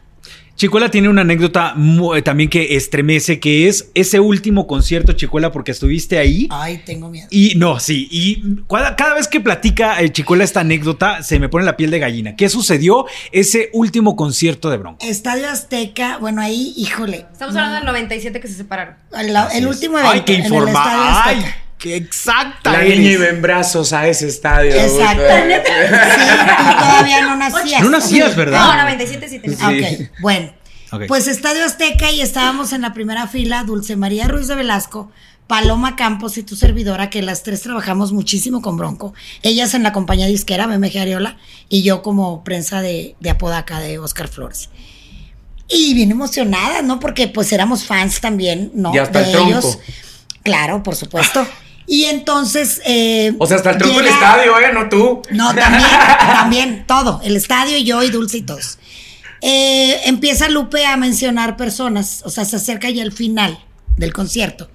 [0.59, 1.73] Chicuela tiene una anécdota
[2.17, 6.49] eh, también que estremece, que es ese último concierto, Chicuela, porque estuviste ahí.
[6.49, 7.29] Ay, tengo miedo.
[7.31, 11.47] Y no, sí, y cada, cada vez que platica eh, Chicuela esta anécdota, se me
[11.47, 12.35] pone la piel de gallina.
[12.35, 15.05] ¿Qué sucedió ese último concierto de Bronco?
[15.07, 17.25] Estadio Azteca, bueno, ahí, híjole.
[17.31, 18.95] Estamos hablando del 97 que se separaron.
[19.17, 19.69] El, Así el es.
[19.69, 20.71] último evento Ay, qué en el informa.
[20.71, 21.45] Estadio Ay,
[21.85, 22.71] exacta.
[22.73, 24.71] La niña iba en brazos a ese estadio.
[24.73, 25.23] Exacto.
[25.23, 26.25] Sí,
[26.67, 27.81] tú todavía no nacías.
[27.81, 28.59] No nacías, ¿verdad?
[28.59, 29.57] No, 97 sí tenía.
[29.57, 30.03] Sí.
[30.03, 30.53] Ok, bueno.
[30.91, 31.03] Ok.
[31.07, 35.11] Pues Estadio Azteca y estábamos en la primera fila, Dulce María Ruiz de Velasco,
[35.45, 39.13] Paloma Campos y tu servidora, que las tres trabajamos muchísimo con Bronco.
[39.43, 41.37] Ellas en la compañía disquera, BMG Ariola,
[41.69, 44.69] y yo como prensa de, de Apodaca de Oscar Flores.
[45.67, 46.99] Y bien emocionadas, ¿no?
[46.99, 48.93] Porque pues éramos fans también, ¿no?
[48.93, 49.49] Y hasta de el tronco.
[49.49, 49.79] ellos.
[50.41, 51.45] Claro, por supuesto.
[51.91, 52.81] Y entonces...
[52.85, 54.71] eh, O sea, hasta el tronco del estadio, ¿eh?
[54.73, 55.23] No tú.
[55.31, 57.19] no, también, también, todo.
[57.23, 58.77] El estadio, y yo y Dulce y todos.
[59.41, 63.57] Eh, empieza Lupe a mencionar personas, o sea, se acerca ya el final
[63.97, 64.69] del concierto.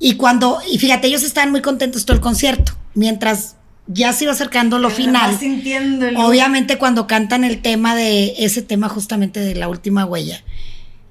[0.00, 2.72] Y cuando, y fíjate, ellos estaban muy contentos todo el concierto.
[2.94, 3.54] Mientras
[3.86, 5.38] ya se iba acercando lo final.
[5.38, 10.42] sintiendo el- Obviamente cuando cantan el tema de ese tema justamente de la última huella,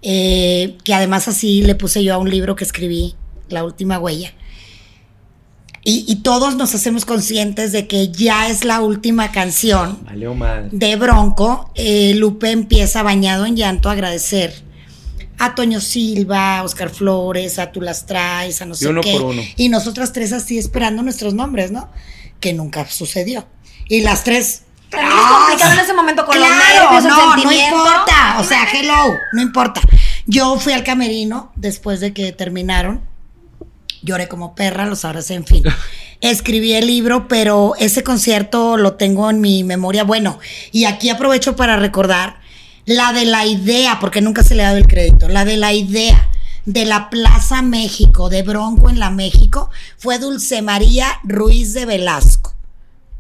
[0.02, 3.16] eh, que además así le puse yo a un libro que escribí,
[3.50, 4.34] La última huella.
[5.90, 9.98] Y, y todos nos hacemos conscientes de que ya es la última canción
[10.72, 11.72] de Bronco.
[11.74, 14.54] Eh, Lupe empieza bañado en llanto a agradecer
[15.40, 19.02] a Toño Silva, a Oscar Flores, a Tú las traes, a no Y sé uno
[19.02, 19.14] qué.
[19.14, 19.42] por uno.
[19.56, 21.90] Y nosotras tres así esperando nuestros nombres, ¿no?
[22.40, 23.48] Que nunca sucedió.
[23.88, 24.66] Y las tres.
[24.92, 28.38] Es complicado en ese momento con los claro, nervios, el no, no importa.
[28.40, 29.82] O sea, hello, no importa.
[30.28, 33.09] Yo fui al camerino después de que terminaron.
[34.02, 35.64] Lloré como perra, los abracé, en fin.
[36.22, 40.04] escribí el libro, pero ese concierto lo tengo en mi memoria.
[40.04, 40.40] Bueno,
[40.72, 42.40] y aquí aprovecho para recordar
[42.86, 45.74] la de la idea, porque nunca se le ha dado el crédito, la de la
[45.74, 46.30] idea
[46.66, 52.54] de la Plaza México, de Bronco en la México, fue Dulce María Ruiz de Velasco.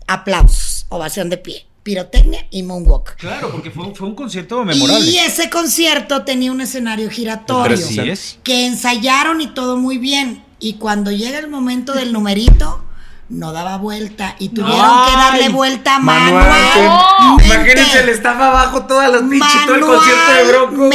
[0.07, 3.15] Aplausos, ovación de pie, pirotecnia y moonwalk.
[3.15, 5.09] Claro, porque fue, fue un concierto memorable.
[5.09, 8.39] Y ese concierto tenía un escenario giratorio Así es.
[8.43, 10.43] que ensayaron y todo muy bien.
[10.59, 12.83] Y cuando llega el momento del numerito,
[13.29, 16.79] no daba vuelta y tuvieron que darle vuelta Manualmente.
[16.79, 17.45] manualmente.
[17.45, 20.89] Imagínense, le estaba abajo todas las pinches todo el concierto de Bronco.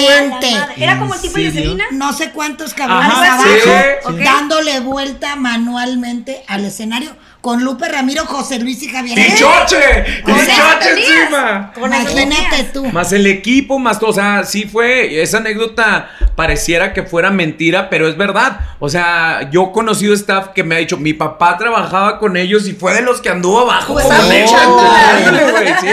[0.76, 1.52] Era como el tipo de?
[1.52, 1.84] Selena.
[1.92, 3.70] No sé cuántos cabrones abajo, sí,
[4.08, 4.24] sí.
[4.24, 7.12] dándole vuelta manualmente al escenario
[7.44, 9.18] con Lupe Ramiro, José Luis y Javier.
[9.18, 9.76] ¡Pichoche!
[10.24, 11.10] O sea, ¡Pichoche tenías.
[11.10, 11.72] encima!
[11.74, 12.86] Con Imagínate tú.
[12.86, 14.08] Más el equipo, más todo.
[14.08, 15.20] O sea, sí fue.
[15.20, 18.60] Esa anécdota pareciera que fuera mentira, pero es verdad.
[18.78, 22.66] O sea, yo he conocido staff que me ha dicho: mi papá trabajaba con ellos
[22.66, 23.92] y fue de los que anduvo abajo.
[23.92, 25.88] Pues, con oh, ¿sí?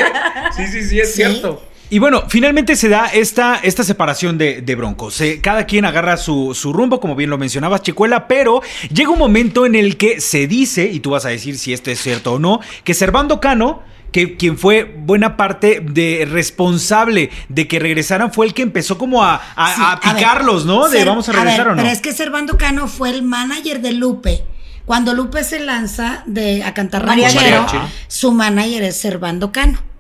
[0.56, 1.16] Sí, sí, sí, es Sí.
[1.16, 1.62] cierto.
[1.92, 5.22] Y bueno, finalmente se da esta, esta separación de, de Broncos.
[5.42, 8.62] Cada quien agarra su, su rumbo, como bien lo mencionabas, Chicuela, pero
[8.94, 11.92] llega un momento en el que se dice, y tú vas a decir si esto
[11.92, 17.68] es cierto o no, que Servando Cano, que quien fue buena parte de responsable de
[17.68, 20.88] que regresaran, fue el que empezó como a, a- Sí, a ver, picarlos, ¿no?
[20.88, 21.82] De Ser- vamos a regresar ver, o no.
[21.82, 24.44] Pero es que Servando Cano fue el manager de Lupe.
[24.86, 27.66] Cuando Lupe se lanza de, a cantar ranchero,
[28.08, 29.91] su manager es Servando Cano.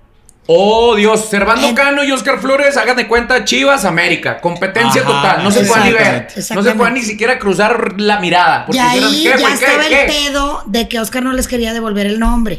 [0.53, 1.29] Oh, Dios.
[1.29, 4.41] Servando Cano y Oscar Flores, hagan de cuenta Chivas América.
[4.41, 5.43] Competencia Ajá, total.
[5.45, 6.27] No se puede ni ver.
[6.53, 8.63] No se puede ni siquiera cruzar la mirada.
[8.63, 10.01] Y Porque ahí dijeron, ¿qué, ya estaba ¿Qué?
[10.01, 12.57] el pedo de que Oscar no les quería devolver el nombre.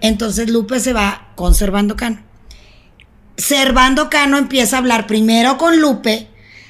[0.00, 2.18] Entonces Lupe se va con Servando Cano.
[3.36, 6.28] Servando Cano empieza a hablar primero con Lupe,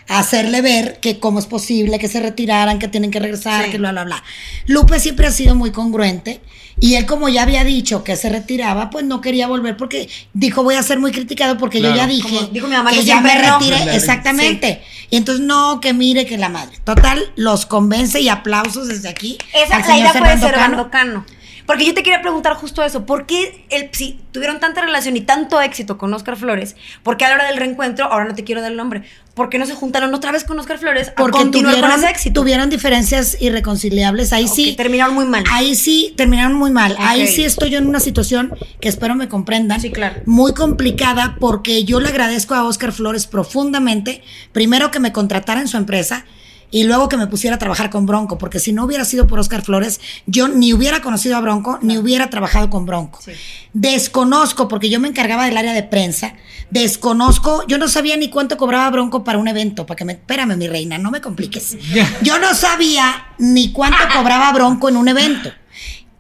[0.09, 3.71] hacerle ver que cómo es posible que se retiraran, que tienen que regresar, Sí.
[3.71, 4.23] que bla, bla, bla.
[4.66, 6.40] Lupe siempre ha sido muy congruente.
[6.81, 10.62] Y él, como ya había dicho que se retiraba, pues no quería volver porque dijo,
[10.62, 13.05] voy a ser muy criticado porque yo ya dije Como dijo mi mamá que que
[13.05, 13.59] ya me no.
[13.59, 13.97] retiré.
[13.97, 14.83] Exactamente.
[15.11, 16.79] Y entonces, no, que mire que la madre.
[16.85, 19.38] Total, los convence y aplausos desde aquí.
[19.53, 21.25] Esa al la señor idea fue de Cano.
[21.68, 23.04] Porque yo te quería preguntar justo eso.
[23.04, 26.76] ¿Por qué el, si tuvieron tanta relación y tanto éxito con Oscar Flores?
[27.02, 29.02] ¿Por qué a la hora del reencuentro, ahora no te quiero dar el nombre,
[29.35, 32.00] ¿por qué no se juntaron otra vez con Oscar Flores a Porque continuar tuvieron, con
[32.00, 32.40] ese éxito?
[32.40, 34.33] tuvieron diferencias irreconciliables.
[34.33, 34.76] Ahí sí.
[34.78, 35.44] terminaron muy mal.
[35.52, 36.96] Ahí sí, terminaron muy mal.
[37.00, 39.78] Ahí sí estoy yo en una situación que espero me comprendan.
[39.78, 40.22] Sí, claro.
[40.24, 45.68] Muy complicada porque yo le agradezco a Oscar Flores profundamente, primero que me contratara en
[45.68, 46.24] su empresa
[46.70, 49.38] y luego que me pusiera a trabajar con Bronco, porque si no hubiera sido por
[49.38, 53.20] Oscar Flores, yo ni hubiera conocido a Bronco, ni hubiera trabajado con Bronco.
[53.24, 53.33] Sí.
[53.72, 56.35] Desconozco, porque yo me encargaba del área de prensa,
[56.70, 60.57] desconozco, yo no sabía ni cuánto cobraba Bronco para un evento, para que me, espérame
[60.57, 61.76] mi reina, no me compliques.
[62.22, 65.50] Yo no sabía ni cuánto cobraba Bronco en un evento,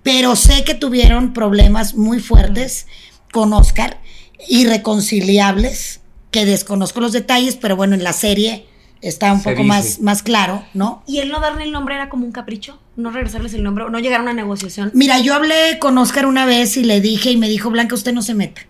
[0.02, 2.86] pero sé que tuvieron problemas muy fuertes
[3.32, 4.00] con Oscar,
[4.48, 8.66] irreconciliables, que desconozco los detalles, pero bueno, en la serie
[9.00, 9.68] está un Se poco dice.
[9.68, 11.02] más, más claro, ¿no?
[11.06, 12.78] ¿Y el no darle el nombre era como un capricho?
[12.96, 13.84] ¿No regresarles el nombre?
[13.84, 14.90] ¿O no llegar a una negociación?
[14.94, 18.12] Mira, yo hablé con Oscar una vez y le dije y me dijo, Blanca, usted
[18.12, 18.62] no se meta.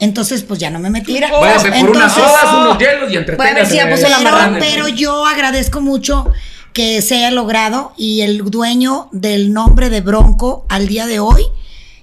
[0.00, 1.12] Entonces, pues ya no me metí.
[1.12, 3.86] Mira, Váyase por unas Entonces, sodas, unos hielos y entreténgase.
[3.86, 4.58] puso la pero, marrana.
[4.58, 6.32] pero yo agradezco mucho
[6.72, 11.44] que se haya logrado y el dueño del nombre de Bronco al día de hoy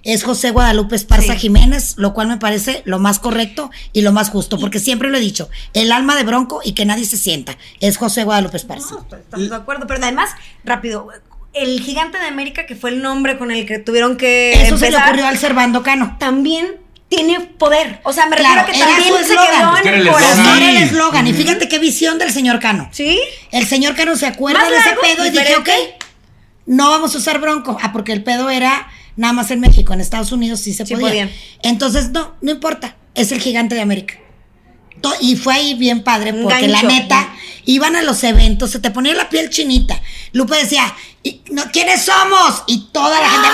[0.04, 1.40] es José Guadalupe Esparza Sí.
[1.40, 5.18] Jiménez, lo cual me parece lo más correcto y lo más justo, porque siempre lo
[5.18, 8.96] he dicho, el alma de Bronco y que nadie se sienta, es José Guadalupe Esparza.
[8.96, 10.32] No, estamos de acuerdo, pero además,
[10.64, 11.08] rápido,
[11.54, 14.90] el gigante de América, que fue el nombre con el que tuvieron que Eso se
[14.90, 16.16] le ocurrió al Servando Cano.
[16.20, 16.78] también
[17.10, 18.00] tiene poder.
[18.06, 19.60] O sea, me Claro, refiero a que era también su se eslogan.
[19.60, 20.64] quedó en era el corazón.
[20.64, 20.84] el Sí.
[20.84, 22.88] eslogan, y fíjate qué visión del señor Cano.
[22.94, 23.20] ¿Sí?
[23.52, 25.98] El señor Cano se acuerda Más de ese pedo y dije, ok, diferente.
[26.68, 27.78] no vamos a usar bronco.
[27.82, 30.94] Ah, porque el pedo era nada más en México, en Estados Unidos sí se Sí
[30.94, 31.08] podía.
[31.10, 31.32] podían.
[31.64, 34.16] Entonces, no, no importa, es el gigante de América.
[35.02, 36.88] To- Y fue ahí bien padre, porque gancho.
[36.88, 37.34] la neta,
[37.66, 40.00] iban a los eventos, se te ponía la piel chinita.
[40.32, 42.64] Lupe decía, "¿Y- no, ¿quiénes somos?
[42.68, 43.48] Y toda la gente,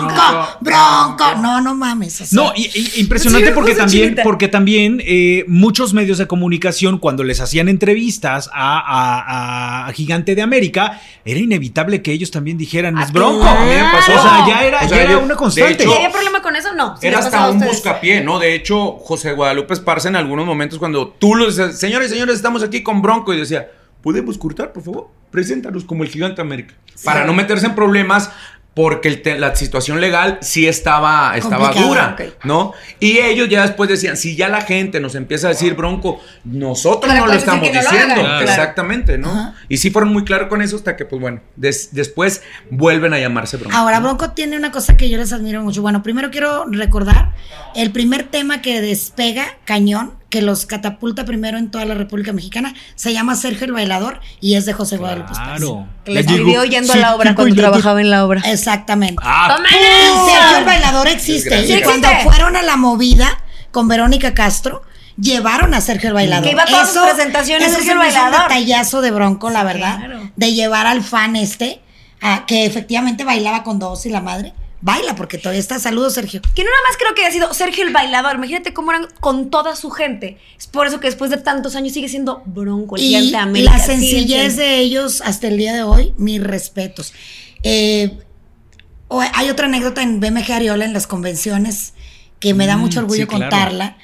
[0.00, 1.34] bronco, bronco.
[1.42, 2.20] No, no mames.
[2.20, 6.26] o sea, No, y- y- impresionante Sí, porque también, porque también eh, muchos medios de
[6.26, 12.30] comunicación, cuando les hacían entrevistas a, a- a Gigante de América, era inevitable que ellos
[12.30, 13.40] también dijeran, Ah, es bronco.
[13.42, 13.98] claro.
[13.98, 15.84] O sea, ya era, O sea, ya era yo- una constante.
[15.84, 16.72] ¿Y había problema con eso?
[16.74, 16.96] No.
[17.02, 18.38] Era hasta un buscapié, ¿no?
[18.38, 22.62] De hecho, José Guadalupe Esparza en algunos momentos cuando tú lo dices, señores, señores, estamos
[22.62, 23.68] aquí con Bronco y decía,
[24.02, 25.08] ¿podemos cortar, por favor?
[25.30, 26.74] Preséntanos como el gigante América.
[27.04, 28.30] Para no meterse en problemas
[28.74, 32.16] porque el la situación legal sí estaba, estaba dura.
[32.44, 32.72] ¿no?
[33.00, 37.14] Y ellos ya después decían, si ya la gente nos empieza a decir bronco, nosotros
[37.14, 38.14] no lo estamos no diciendo.
[38.14, 38.40] claro.
[38.40, 39.30] Exactamente, ¿no?
[39.30, 39.54] Ajá.
[39.68, 43.18] Y sí fueron muy claros con eso hasta que, pues bueno, des- después vuelven a
[43.18, 43.76] llamarse bronco.
[43.76, 45.82] Ahora, Bronco tiene una cosa que yo les admiro mucho.
[45.82, 47.32] Bueno, primero quiero recordar
[47.74, 52.72] el primer tema que despega cañón, que los catapulta primero en toda la República Mexicana,
[52.94, 55.30] se llama Sergio el Bailador y es de José Guadalupe.
[55.34, 55.86] Claro.
[56.06, 57.70] Que les Le escribió yendo a la obra cuando bailador.
[57.72, 58.40] trabajaba en la obra.
[58.46, 59.22] Exactamente.
[59.22, 61.66] Ah, Y Sergio el Bailador existe.
[61.66, 63.28] Y cuando fueron a la movida
[63.72, 64.80] con Verónica Castro,
[65.20, 66.44] llevaron a Sergio el Bailador.
[66.46, 68.48] Que iba a todas sus presentaciones eso Sergio se el hizo un Bailador.
[68.48, 69.98] detallazo de Bronco, la verdad.
[69.98, 70.30] claro.
[70.34, 71.82] De llevar al fan este,
[72.22, 74.54] a- que efectivamente bailaba con dos y la madre.
[74.82, 75.78] Baila, porque todavía está.
[75.78, 76.42] Saludos, Sergio.
[76.54, 78.34] Que no nada más creo que haya sido Sergio el bailador.
[78.34, 80.38] Imagínate cómo eran con toda su gente.
[80.58, 83.36] Es por eso que después de tantos años sigue siendo Bronco, el Y gigante de
[83.36, 83.78] América.
[83.78, 87.14] la sencillez de ellos hasta el día de hoy, mis respetos.
[87.62, 88.18] Eh,
[89.34, 91.94] hay otra anécdota en BMG Ariola en las convenciones
[92.40, 93.94] que me da Mm, mucho orgullo sí, claro.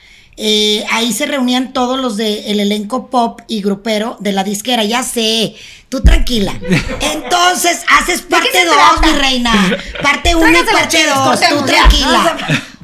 [0.40, 5.02] Eh, ahí se reunían todos los del elenco pop y grupero de la disquera, ya
[5.02, 5.56] sé,
[5.88, 6.54] tú tranquila.
[7.00, 9.06] Entonces, haces parte se 2, trata?
[9.06, 9.76] mi reina.
[10.00, 12.36] Parte 1 y parte 2, tú tranquila.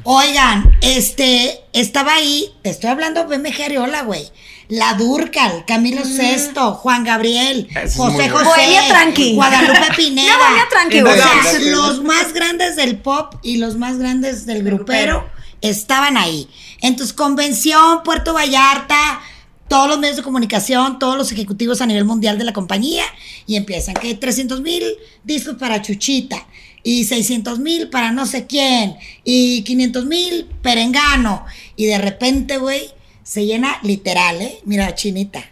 [0.03, 4.29] Oigan, este, estaba ahí, te estoy hablando de BMG Ariola, güey.
[4.67, 8.45] La Durcal, Camilo Sesto, Juan Gabriel, Eso José José.
[8.45, 9.35] Bohemia tranqui.
[9.35, 10.37] Guadalupe Pineda.
[10.37, 15.25] Bohemia tranqui, O sea, los más grandes del pop y los más grandes del grupero.
[15.61, 16.47] Estaban ahí.
[16.81, 19.21] Entonces, convención, Puerto Vallarta,
[19.67, 23.03] todos los medios de comunicación, todos los ejecutivos a nivel mundial de la compañía,
[23.47, 24.83] y empiezan que 300 mil
[25.23, 26.45] discos para Chuchita,
[26.83, 31.45] y 600 mil para no sé quién, y 500 mil perengano,
[31.75, 32.91] y de repente, güey,
[33.23, 34.59] se llena literal, ¿eh?
[34.65, 35.43] Mira, chinita.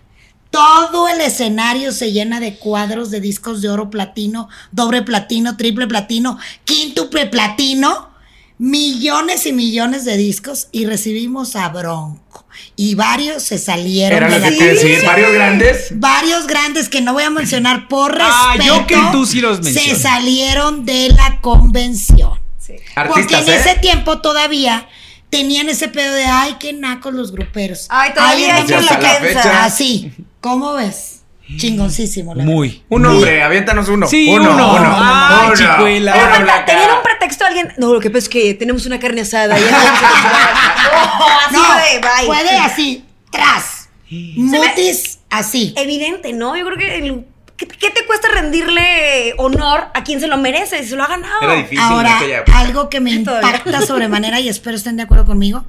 [0.51, 5.87] Todo el escenario se llena de cuadros de discos de oro platino, doble platino, triple
[5.87, 8.12] platino, quíntuple platino,
[8.63, 12.45] millones y millones de discos y recibimos a Bronco.
[12.77, 15.87] Y varios se salieron Era de lo la que varios grandes.
[15.99, 18.31] Varios grandes que no voy a mencionar por respeto.
[18.31, 22.39] Ah, yo que tú sí los Se salieron de la convención.
[22.65, 23.57] Porque Artistas, en ¿eh?
[23.57, 24.87] ese tiempo todavía
[25.29, 27.87] tenían ese pedo de ay, qué nacos los gruperos.
[27.89, 29.65] Ay, todavía hay lo piensa.
[29.65, 30.13] Así.
[30.39, 31.22] ¿Cómo ves?
[31.57, 32.33] Chingoncísimo.
[32.33, 32.83] la Muy.
[32.89, 34.07] Un hombre, aviéntanos uno.
[34.07, 34.53] Sí, uno.
[34.53, 34.75] uno.
[34.75, 34.95] uno.
[34.97, 35.55] Ay, Uno.
[35.55, 36.13] chicuela.
[36.13, 37.73] Pero Uno, tenían un pretexto a alguien.
[37.77, 39.57] No, lo que pasa es que tenemos una carne asada.
[39.59, 39.65] Ya
[41.47, 42.25] así No, de, bye.
[42.27, 43.89] puede así, tras.
[44.09, 45.73] Mutis, así.
[45.77, 46.55] Evidente, ¿no?
[46.55, 46.97] Yo creo que.
[46.97, 47.25] el-
[47.57, 50.83] ¿qué, te cuesta rendirle honor a quien se lo merece?
[50.85, 51.41] Se lo ha ganado.
[51.41, 52.19] Era difícil Ahora,
[52.53, 55.65] algo que me impacta sobremanera y espero estén de acuerdo conmigo.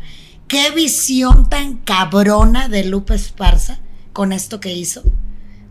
[0.49, 3.81] Qué visión tan cabrona de Lupe Esparza
[4.13, 5.03] con esto que hizo.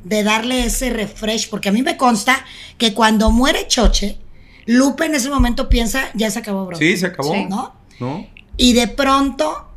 [0.03, 1.49] De darle ese refresh.
[1.49, 2.45] Porque a mí me consta
[2.77, 4.17] que cuando muere Choche,
[4.65, 6.77] Lupe en ese momento piensa, ya se acabó, bro.
[6.77, 7.33] Sí, se acabó.
[7.33, 7.45] Sí.
[7.49, 7.73] ¿No?
[7.99, 8.27] ¿No?
[8.57, 9.67] Y de pronto,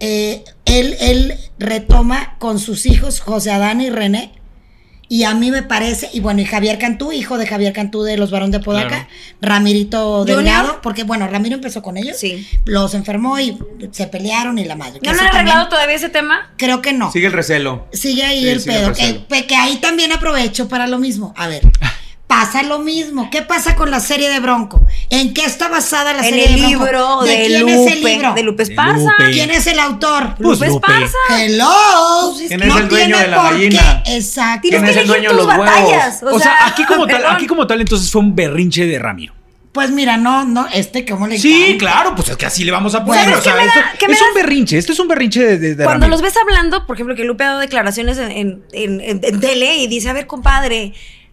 [0.00, 4.32] eh, él, él retoma con sus hijos, José Adán y René.
[5.12, 8.16] Y a mí me parece, y bueno, y Javier Cantú, hijo de Javier Cantú de
[8.16, 9.06] los Barón de Podaca, Claro.
[9.42, 10.36] Ramirito Junior.
[10.38, 12.48] Delgado, porque bueno, Ramiro empezó con ellos, Sí.
[12.64, 13.58] los enfermó y
[13.90, 15.00] se pelearon y la madre.
[15.02, 16.50] ¿No, no han arreglado todavía ese tema?
[16.56, 17.12] Creo que no.
[17.12, 17.88] Sigue el recelo.
[17.92, 19.26] Sigue ahí Sí, el sigue el pedo.
[19.28, 21.34] Que, que ahí también aprovecho para lo mismo.
[21.36, 21.60] A ver,
[22.34, 23.28] pasa lo mismo.
[23.30, 24.84] ¿Qué pasa con la serie de Bronco?
[25.10, 26.68] ¿En qué está basada la En serie de Bronco?
[26.68, 27.84] libro ¿De, de, quién Lupe.
[27.84, 28.32] es el libro?
[28.34, 29.10] De Lupe De Esparza.
[29.18, 29.30] Lupe.
[29.32, 30.34] ¿Quién es el autor?
[30.40, 30.66] Pues Lupe.
[30.66, 31.18] Esparza.
[31.38, 32.34] Hello.
[32.48, 34.02] ¿Quién es el dueño tiene de la por qué- gallina?
[34.06, 34.68] Exacto.
[34.68, 35.66] ¿Quién que es el dueño de tus los huevos?
[35.66, 36.22] batallas.
[36.22, 39.34] O sea, aquí como tal, aquí como tal, entonces fue un berrinche de Ramiro.
[39.72, 41.78] Pues mira, no, no, este, ¿cómo le Sí, encanta?
[41.78, 43.24] claro, pues es que así le vamos a poner.
[43.24, 45.84] ¿Sabes o sea, esto- da- es un berrinche, esto es un berrinche de, de, de
[45.84, 46.10] Cuando Ramiro.
[46.10, 49.40] los ves hablando, por ejemplo, que Lupe ha dado declaraciones en, en, en- en- en
[49.40, 50.92] tele y dice, a ver, compadre,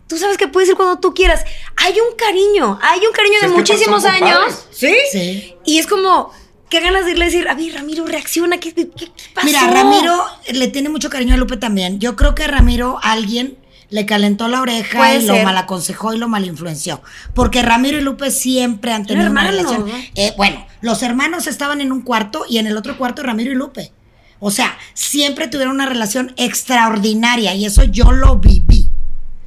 [0.09, 1.45] tú sabes que puedes ir cuando tú quieras.
[1.77, 4.65] Hay un cariño, hay un cariño de muchísimos años.
[4.71, 4.93] ¿Sí?
[5.11, 5.55] Sí.
[5.65, 6.31] Y es como,
[6.69, 9.45] qué ganas de irle a decir, a ver, Ramiro, reacciona, ¿qué, qué, qué pasó?
[9.45, 11.99] Mira, Ramiro le tiene mucho cariño a Lupe también.
[11.99, 13.57] Yo creo que a Ramiro alguien
[13.91, 15.45] le calentó la oreja Puede y lo ser.
[15.45, 17.01] malaconsejó y lo malinfluenció.
[17.33, 19.87] Porque Ramiro y Lupe siempre han tenido una relación.
[19.87, 19.93] ¿no?
[20.15, 23.55] Eh, bueno, los hermanos estaban en un cuarto y en el otro cuarto Ramiro y
[23.55, 23.91] Lupe.
[24.39, 28.78] O sea, siempre tuvieron una relación extraordinaria y eso yo lo viví.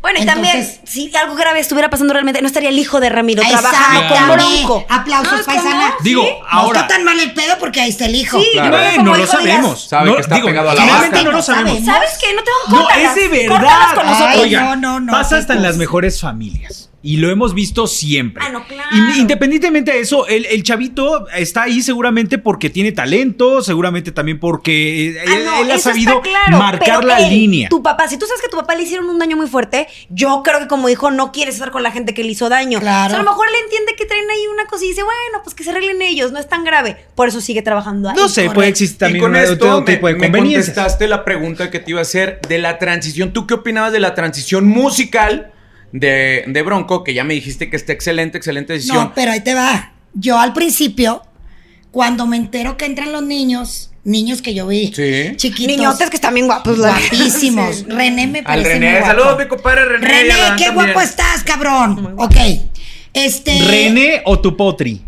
[0.03, 3.09] Bueno, y Entonces- también, si algo grave estuviera pasando realmente, no estaría el hijo de
[3.09, 4.33] Ramiro trabajando con.
[4.37, 4.85] Bronco.
[4.89, 5.95] Aplausos, No, paisana.
[6.03, 8.41] Digo, No ahora- está tan mal el pedo porque ahí está el hijo.
[8.41, 8.71] Sí, Claro.
[8.77, 9.85] Bueno, como lo sabemos.
[9.89, 11.25] Sabe No, que está digo, pegado a la finalmente vaca.
[11.25, 11.85] no lo No sabemos.
[11.85, 12.35] ¿Sabes qué?
[12.35, 13.17] No te No, córtalas.
[13.17, 13.79] es de verdad.
[14.29, 16.91] Ay, no, no, no, pasa hasta en las mejores familias.
[17.05, 18.45] Y lo hemos visto siempre.
[18.47, 18.89] Ah, no, claro.
[18.97, 24.39] In- Independientemente de eso, el, el chavito está ahí seguramente porque tiene talento, seguramente también
[24.39, 27.69] porque eh, Ah, él, no, él ha sabido claro, marcar pero la él, línea.
[27.69, 29.89] Tu papá, si tú sabes que a tu papá le hicieron un daño muy fuerte,
[30.11, 32.79] yo creo que como hijo no quieres estar con la gente que le hizo daño.
[32.79, 33.07] Claro.
[33.07, 35.43] O sea, a lo mejor él entiende que traen ahí una cosa y dice, bueno,
[35.43, 36.97] pues que se arreglen ellos, no es tan grave.
[37.17, 38.17] Por eso sigue trabajando ahí.
[38.17, 40.67] No sé, puede existir Y también con una- esto otro me, tipo de me conveniencias.
[40.67, 43.33] contestaste la pregunta que te iba a hacer de la transición.
[43.33, 45.51] ¿Tú qué opinabas de la transición musical
[45.93, 47.05] de, de Bronco?
[47.05, 48.97] Que ya me dijiste que está excelente, excelente decisión.
[48.97, 49.93] No, pero ahí te va.
[50.15, 51.23] Yo al principio,
[51.91, 55.37] cuando me entero que entran los niños, niños que yo vi, Sí.
[55.37, 56.77] chiquitos, Niñotes que están bien guapos.
[56.79, 57.77] la- guapísimos.
[57.79, 57.85] Sí.
[57.89, 59.07] René me Al parece René, muy guapo.
[59.15, 60.07] saludos mi compadre René.
[60.07, 60.75] René, qué también.
[60.75, 62.15] guapo estás, cabrón.
[62.19, 62.37] Ok.
[63.15, 63.59] Este.
[63.63, 65.03] ¿René o tu potri?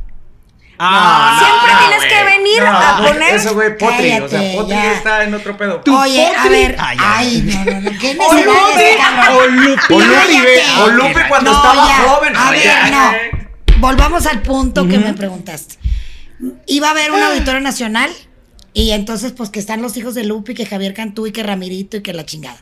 [0.79, 4.11] Ah, Siempre no, tienes que venir No, a poner- Eso, güey, Potri.
[4.13, 4.93] o sea, Potri ya.
[4.93, 5.81] está en otro pedo.
[5.81, 6.77] Tu Oye, a ver.
[6.79, 7.99] Ay, Ay, no, no, no.
[7.99, 8.99] ¿Qué O Lupe,
[9.31, 10.63] o Lupe.
[10.83, 11.97] O Lupe, cuando No, estaba ya.
[12.09, 12.37] joven.
[12.37, 13.13] A ver, no.
[13.79, 15.77] Volvamos al punto que me preguntaste.
[16.67, 18.11] Iba a haber un auditorio nacional
[18.73, 21.43] y entonces, pues que están los hijos de Lupe, y que Javier Cantú y que
[21.45, 22.59] Ramirito y que la chingada.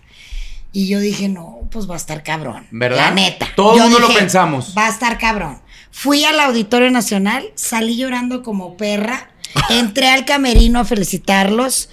[0.75, 2.67] Y yo dije, no, pues va a estar cabrón.
[2.71, 2.97] ¿Verdad?
[2.97, 3.49] La neta.
[3.57, 4.75] Todo Yo mundo lo pensamos.
[4.77, 5.61] Va a estar cabrón.
[5.93, 9.31] Fui al Auditorio Nacional, salí llorando como perra,
[9.71, 11.91] entré al camerino a felicitarlos.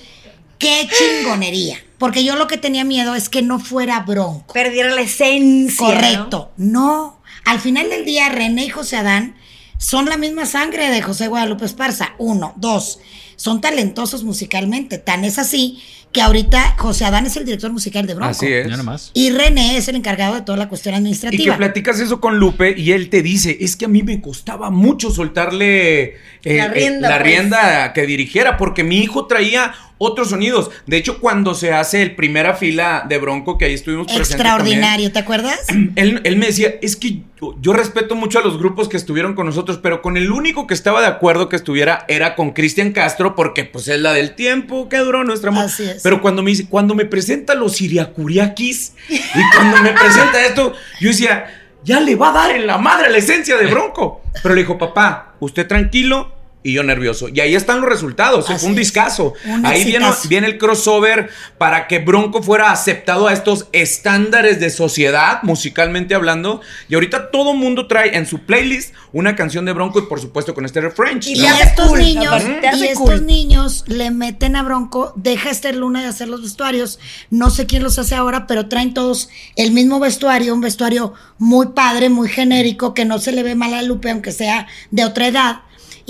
[0.57, 1.77] ¡Qué chingonería!
[1.99, 4.53] Porque yo lo que tenía miedo es que no fuera bronco.
[4.53, 5.85] Perdiera la esencia.
[5.85, 5.93] ¿no?
[5.93, 6.51] Correcto.
[6.55, 7.21] No.
[7.43, 9.35] Al final del día, René y José Adán
[9.77, 12.13] son la misma sangre de José Guadalupe Esparza.
[12.17, 12.53] Uno.
[12.55, 12.99] Dos.
[13.35, 14.97] Son talentosos musicalmente.
[14.97, 18.31] Tan es así que ahorita José Adán es el director musical de Bronco.
[18.31, 18.67] Así es.
[18.67, 19.11] Ya nomás.
[19.13, 21.53] Y René es el encargado de toda la cuestión Y administrativa.
[21.53, 24.71] que platicas eso con Lupe y él te dice, es que a mí me costaba
[24.71, 27.21] mucho soltarle eh, La eh, la pues.
[27.21, 30.71] rienda que dirigiera, porque mi hijo traía otros sonidos.
[30.87, 35.19] De hecho, cuando se hace el primera fila de Bronco, que ahí estuvimos Extraordinario, ¿te
[35.19, 35.59] acuerdas?
[35.95, 39.35] Él, él me decía, es que yo, yo respeto mucho a los grupos que estuvieron
[39.35, 42.93] con nosotros, pero con el único que estaba de acuerdo que estuviera era con Cristian
[42.93, 45.65] Castro, porque pues es la del tiempo que duró nuestra amor.
[45.65, 46.01] Así es.
[46.01, 51.09] Pero cuando me dice, cuando me presenta los siriacuriakis y cuando me presenta esto, yo
[51.09, 54.21] decía, ya le va a dar en la madre la esencia de Bronco.
[54.41, 56.31] Pero le dijo, papá, usted tranquilo
[56.61, 57.29] y yo nervioso.
[57.29, 58.49] Y ahí están los resultados.
[58.49, 58.79] Así fue un es.
[58.79, 59.33] discazo.
[59.45, 59.85] Un ahí
[60.27, 66.61] viene, el crossover para que Bronco fuera aceptado a estos estándares de sociedad, musicalmente hablando.
[66.89, 70.53] Y ahorita todo mundo trae en su playlist una canción de Bronco y por supuesto
[70.53, 71.19] con este refrain.
[71.23, 73.25] Y hace estos cool, niños, y estos cool.
[73.25, 76.99] niños le meten a Bronco, deja a Esther Luna de hacer los vestuarios.
[77.29, 81.67] No sé quién los hace ahora, pero traen todos el mismo vestuario, un vestuario muy
[81.67, 85.27] padre, muy genérico, que no se le ve mal a Lupe, aunque sea de otra
[85.27, 85.61] edad.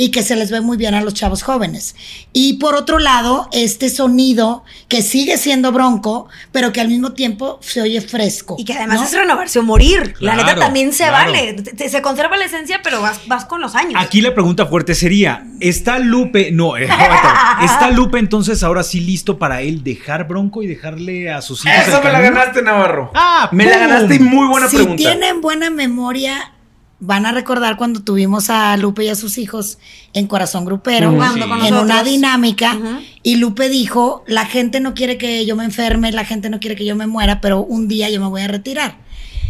[0.01, 1.93] Y que se les ve muy bien a los chavos jóvenes.
[2.31, 7.59] Y por otro lado, este sonido que sigue siendo bronco, pero que al mismo tiempo
[7.61, 8.55] se oye fresco.
[8.57, 9.05] Y que además ¿no?
[9.07, 10.13] es renovarse o morir.
[10.21, 11.31] la neta también se claro.
[11.33, 11.53] vale.
[11.53, 14.01] Te- te- se conserva la esencia, pero vas, vas con los años.
[14.01, 16.87] Aquí la pregunta fuerte sería, ¿está Lupe, no, eh,
[17.65, 21.87] ¿está Lupe entonces ahora sí listo para él dejar Bronco y dejarle a sus hijos
[21.89, 23.11] Eso me la ganaste, Navarro.
[23.15, 24.95] Ah, me la ganaste y muy buena si pregunta.
[24.97, 26.53] tienen buena memoria,
[26.99, 29.77] van a recordar cuando tuvimos a Lupe y a sus hijos
[30.13, 31.11] en Corazón Grupero,
[31.65, 32.77] en una dinámica,
[33.23, 36.75] y Lupe dijo, la gente no quiere que yo me enferme, la gente no quiere
[36.75, 38.97] que yo me muera, pero un día yo me voy a retirar.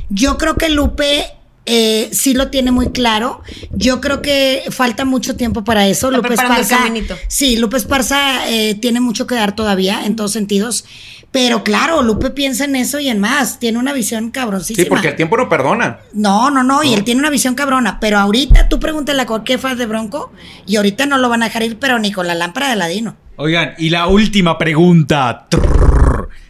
[0.09, 1.25] Yo creo que Lupe...
[1.71, 3.41] eh, sí lo tiene muy claro.
[3.71, 6.09] Yo creo que falta mucho tiempo para eso.
[6.33, 7.15] Esparza, caminito.
[7.27, 10.85] sí, Lupe Esparza eh, tiene mucho que dar todavía en todos sentidos.
[11.31, 13.59] Pero claro, Lupe piensa en eso y en más.
[13.59, 14.83] Tiene una visión cabroncísima.
[14.83, 15.99] Sí, porque el tiempo no perdona.
[16.13, 19.59] No, no, no, y él tiene una visión cabrona, pero ahorita tú pregúntale a cualquier
[19.59, 20.31] fan de Bronco
[20.65, 23.15] y ahorita no lo van a dejar ir, pero ni con la lámpara de Ladino.
[23.35, 25.47] Oigan, y la última pregunta.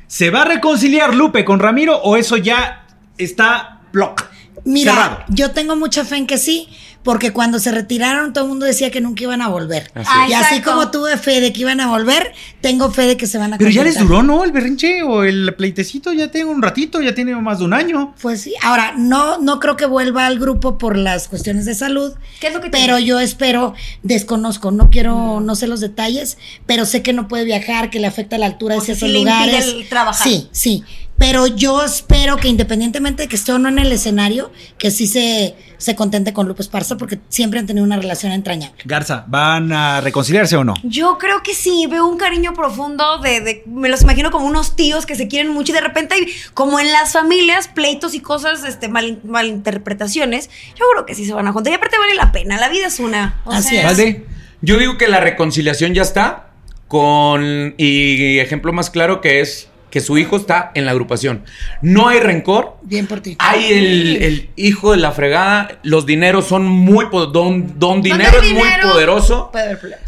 [0.08, 2.86] ¿Se va a reconciliar Lupe con Ramiro o eso ya
[3.18, 4.26] está block?
[4.66, 5.20] Mira, Cerrado.
[5.30, 6.68] yo tengo mucha fe en que sí,
[7.04, 9.89] porque cuando se retiraron todo el mundo decía que nunca iban a volver.
[9.95, 10.30] Así es.
[10.30, 13.26] y Ah, así como tuve fe de que iban a volver, tengo fe de que
[13.26, 14.43] se van a Pero ya les duró, ¿no?
[14.43, 18.14] El berrinche o el pleitecito ya tengo un ratito, ya tiene más de un año.
[18.22, 22.14] Pues sí, ahora no, no creo que vuelva al grupo por las cuestiones de salud.
[22.39, 23.06] ¿Qué es lo que Pero tiene?
[23.06, 23.74] yo espero,
[24.04, 28.08] desconozco, no quiero, no sé los detalles, pero sé que no puede viajar, que le
[28.08, 29.66] afecta la altura O de ciertos sí le lugares.
[29.68, 30.28] el trabajar.
[30.28, 30.84] Sí, sí.
[31.20, 35.05] Pero yo espero que independientemente de que esté o no en el escenario, que sí
[35.05, 38.78] se, se contente con Lupe Esparza, porque siempre han tenido una relación entrañable.
[38.86, 40.74] Garza, ¿van a reconciliarse o no?
[40.84, 44.76] Yo creo que sí, veo un cariño profundo de, de- me los imagino como unos
[44.78, 48.22] tíos que se quieren mucho y de repente hay, como en las familias, pleitos y
[48.22, 50.49] cosas, este, mal, malinterpretaciones,
[50.80, 52.88] yo creo que sí se van a juntar y aparte vale la pena, la vida
[52.88, 53.41] es una.
[53.45, 53.86] o Así sea, es.
[53.88, 54.26] ¿Valde?
[54.61, 56.45] Yo digo que la reconciliación ya está.
[56.88, 57.76] Con.
[57.78, 61.44] Y ejemplo más claro que es que su hijo está en la agrupación.
[61.82, 62.78] No hay rencor.
[62.82, 63.36] Bien por ti.
[63.40, 65.80] Hay el, el hijo de la fregada.
[65.84, 67.08] Los dineros son muy.
[67.12, 69.52] Don, don dinero es muy poderoso.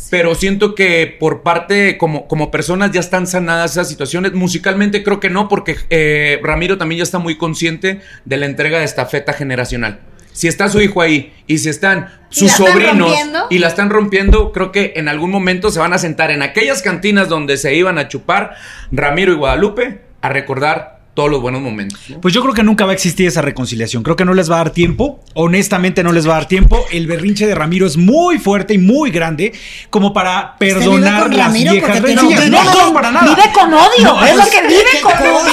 [0.09, 4.33] Pero siento que por parte, como, como personas, ya están sanadas esas situaciones.
[4.33, 8.79] Musicalmente creo que no, porque eh, Ramiro también ya está muy consciente de la entrega
[8.79, 9.99] de estafeta generacional.
[10.33, 13.13] Si está su hijo ahí y si están ¿Y sus sobrinos
[13.49, 16.81] y la están rompiendo, creo que en algún momento se van a sentar en aquellas
[16.81, 18.55] cantinas donde se iban a chupar
[18.91, 21.99] Ramiro y Guadalupe a recordar todos los buenos momentos.
[22.09, 22.21] ¿no?
[22.21, 24.01] Pues yo creo que nunca va a existir esa reconciliación.
[24.03, 25.19] Creo que no les va a dar tiempo.
[25.33, 26.85] Honestamente, no les va a dar tiempo.
[26.91, 29.51] El berrinche de Ramiro es muy fuerte y muy grande
[29.89, 32.45] como para vive perdonar con las Ramiro viejas porque tiene rencillas.
[32.45, 32.71] un No, bebé.
[32.85, 33.27] no, para nada.
[33.35, 35.51] Vive con odio, No, es lo que vive con odio.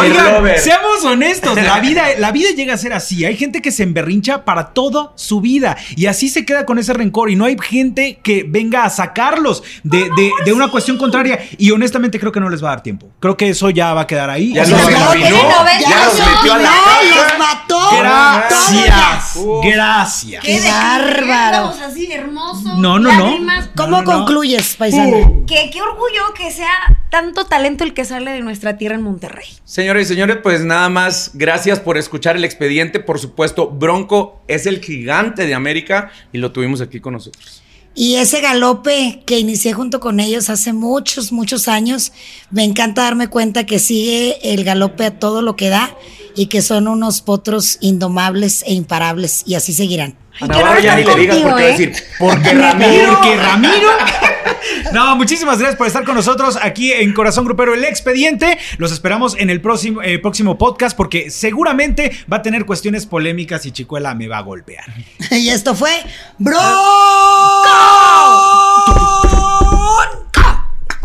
[0.00, 3.24] Oigan, seamos honestos, la vida, la vida llega a ser así.
[3.24, 6.92] Hay gente que se emberrincha para toda su vida y así se queda con ese
[6.92, 11.38] rencor y no hay gente que venga a sacarlos de, de- de una cuestión contraria
[11.58, 13.08] y honestamente creo que no les va a dar tiempo.
[13.20, 14.52] Creo que eso ya va a quedar ahí.
[14.54, 14.64] Ya
[14.98, 17.16] O los sea, ya arruinó, tiene 90 ya los metió a la No, casa.
[17.16, 17.90] los mató.
[17.98, 20.44] Gracias, gracias.
[20.44, 21.74] Qué bárbaro.
[21.86, 22.74] así, hermoso.
[22.76, 23.36] No, no, no.
[23.76, 24.04] ¿Cómo No, no, no.
[24.04, 25.16] concluyes, paisano?
[25.18, 25.46] Uh.
[25.46, 26.70] Que qué orgullo que sea
[27.10, 29.46] tanto talento el que sale de nuestra tierra en Monterrey.
[29.64, 33.00] Señores y señores, pues nada más, gracias por escuchar el expediente.
[33.00, 37.62] Por supuesto, Bronco es el gigante de América y lo tuvimos aquí con nosotros.
[38.00, 42.12] Y ese galope que inicié junto con ellos hace muchos, muchos años,
[42.48, 45.90] me encanta darme cuenta que sigue el galope a todo lo que da
[46.36, 50.16] y que son unos potros indomables e imparables y así seguirán.
[50.38, 51.70] Ay, qué ya ni le digas porque va a ¿eh?
[51.72, 53.14] decir, porque Ramiro.
[53.14, 53.88] Porque Ramiro.
[54.92, 58.58] No, muchísimas gracias por estar con nosotros aquí en Corazón Grupero El Expediente.
[58.78, 63.66] Los esperamos en el próximo, eh, próximo podcast porque seguramente va a tener cuestiones polémicas
[63.66, 64.84] y Chicuela me va a golpear.
[65.30, 65.92] Y esto fue
[66.38, 66.62] Bronco.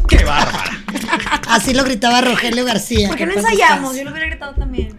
[0.07, 0.83] ¡Qué bárbara!
[1.47, 3.07] Así lo gritaba Rogelio García.
[3.07, 3.95] ¿Por qué no ensayamos?
[3.95, 4.97] Yo lo hubiera gritado también.